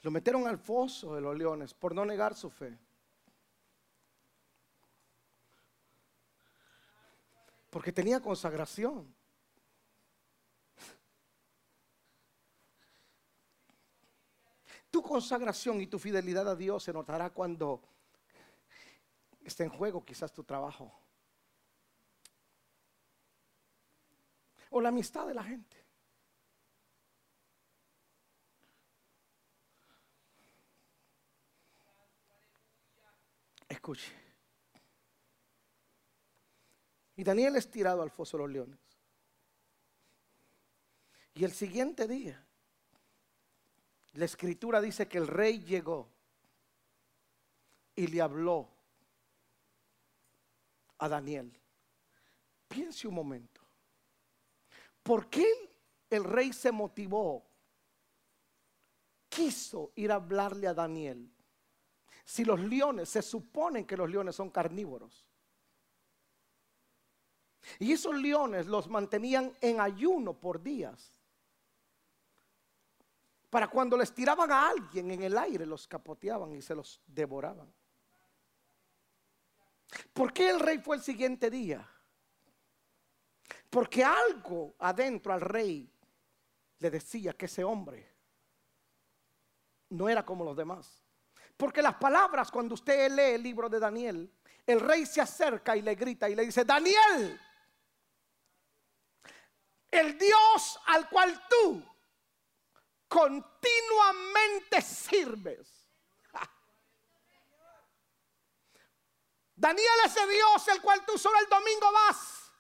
[0.02, 2.78] Lo metieron al foso de los leones por no negar su fe.
[7.70, 9.14] Porque tenía consagración.
[14.90, 17.82] Tu consagración y tu fidelidad a Dios se notará cuando
[19.46, 20.92] esté en juego quizás tu trabajo.
[24.72, 25.81] O la amistad de la gente.
[33.82, 34.14] Escuche.
[37.16, 38.80] Y Daniel es tirado al foso de los leones.
[41.34, 42.46] Y el siguiente día,
[44.14, 46.08] la escritura dice que el rey llegó
[47.96, 48.70] y le habló
[51.00, 51.52] a Daniel.
[52.68, 53.62] Piense un momento.
[55.02, 55.48] ¿Por qué
[56.08, 57.44] el rey se motivó?
[59.28, 61.28] Quiso ir a hablarle a Daniel
[62.26, 65.26] si los leones, se suponen que los leones son carnívoros.
[67.80, 71.12] Y esos leones los mantenían en ayuno por días.
[73.50, 77.72] Para cuando les tiraban a alguien en el aire, los capoteaban y se los devoraban.
[80.14, 81.88] ¿Por qué el rey fue el siguiente día?
[83.70, 85.90] Porque algo adentro al rey
[86.80, 88.10] le decía que ese hombre
[89.90, 91.04] no era como los demás.
[91.62, 94.34] Porque las palabras, cuando usted lee el libro de Daniel,
[94.66, 97.40] el rey se acerca y le grita y le dice, Daniel,
[99.92, 101.86] el Dios al cual tú
[103.08, 105.88] continuamente sirves.
[109.56, 112.52] Daniel ese Dios el cual tú solo el domingo vas.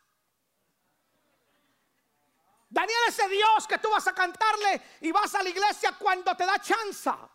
[2.69, 6.45] Daniel ese Dios que tú vas a cantarle y vas a la iglesia cuando te
[6.45, 7.31] da chanza.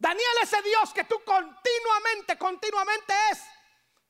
[0.00, 3.38] Daniel ese Dios que tú continuamente continuamente, es.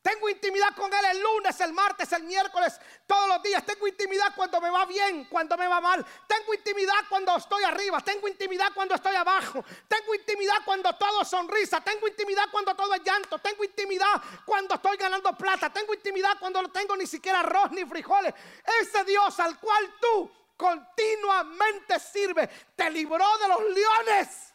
[0.00, 3.66] Tengo intimidad con Él el lunes, el martes, el miércoles, todos los días.
[3.66, 6.06] Tengo intimidad cuando me va bien, cuando me va mal.
[6.26, 8.00] Tengo intimidad cuando estoy arriba.
[8.00, 9.62] Tengo intimidad cuando estoy abajo.
[9.88, 11.82] Tengo intimidad cuando todo sonrisa.
[11.82, 13.40] Tengo intimidad cuando todo es llanto.
[13.40, 15.70] Tengo intimidad cuando estoy ganando plata.
[15.70, 18.32] Tengo intimidad cuando no tengo ni siquiera arroz ni frijoles.
[18.80, 24.50] Ese Dios al cual tú continuamente sirves te libró de los leones.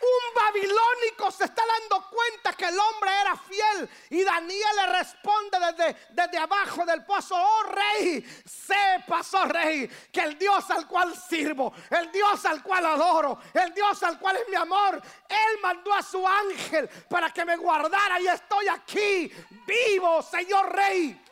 [0.00, 3.88] Un babilónico se está dando cuenta que el hombre era fiel.
[4.10, 10.20] Y Daniel le responde desde, desde abajo del pozo, oh rey, sepas, oh rey, que
[10.20, 14.48] el Dios al cual sirvo, el Dios al cual adoro, el Dios al cual es
[14.48, 19.32] mi amor, Él mandó a su ángel para que me guardara y estoy aquí,
[19.66, 21.29] vivo, Señor rey.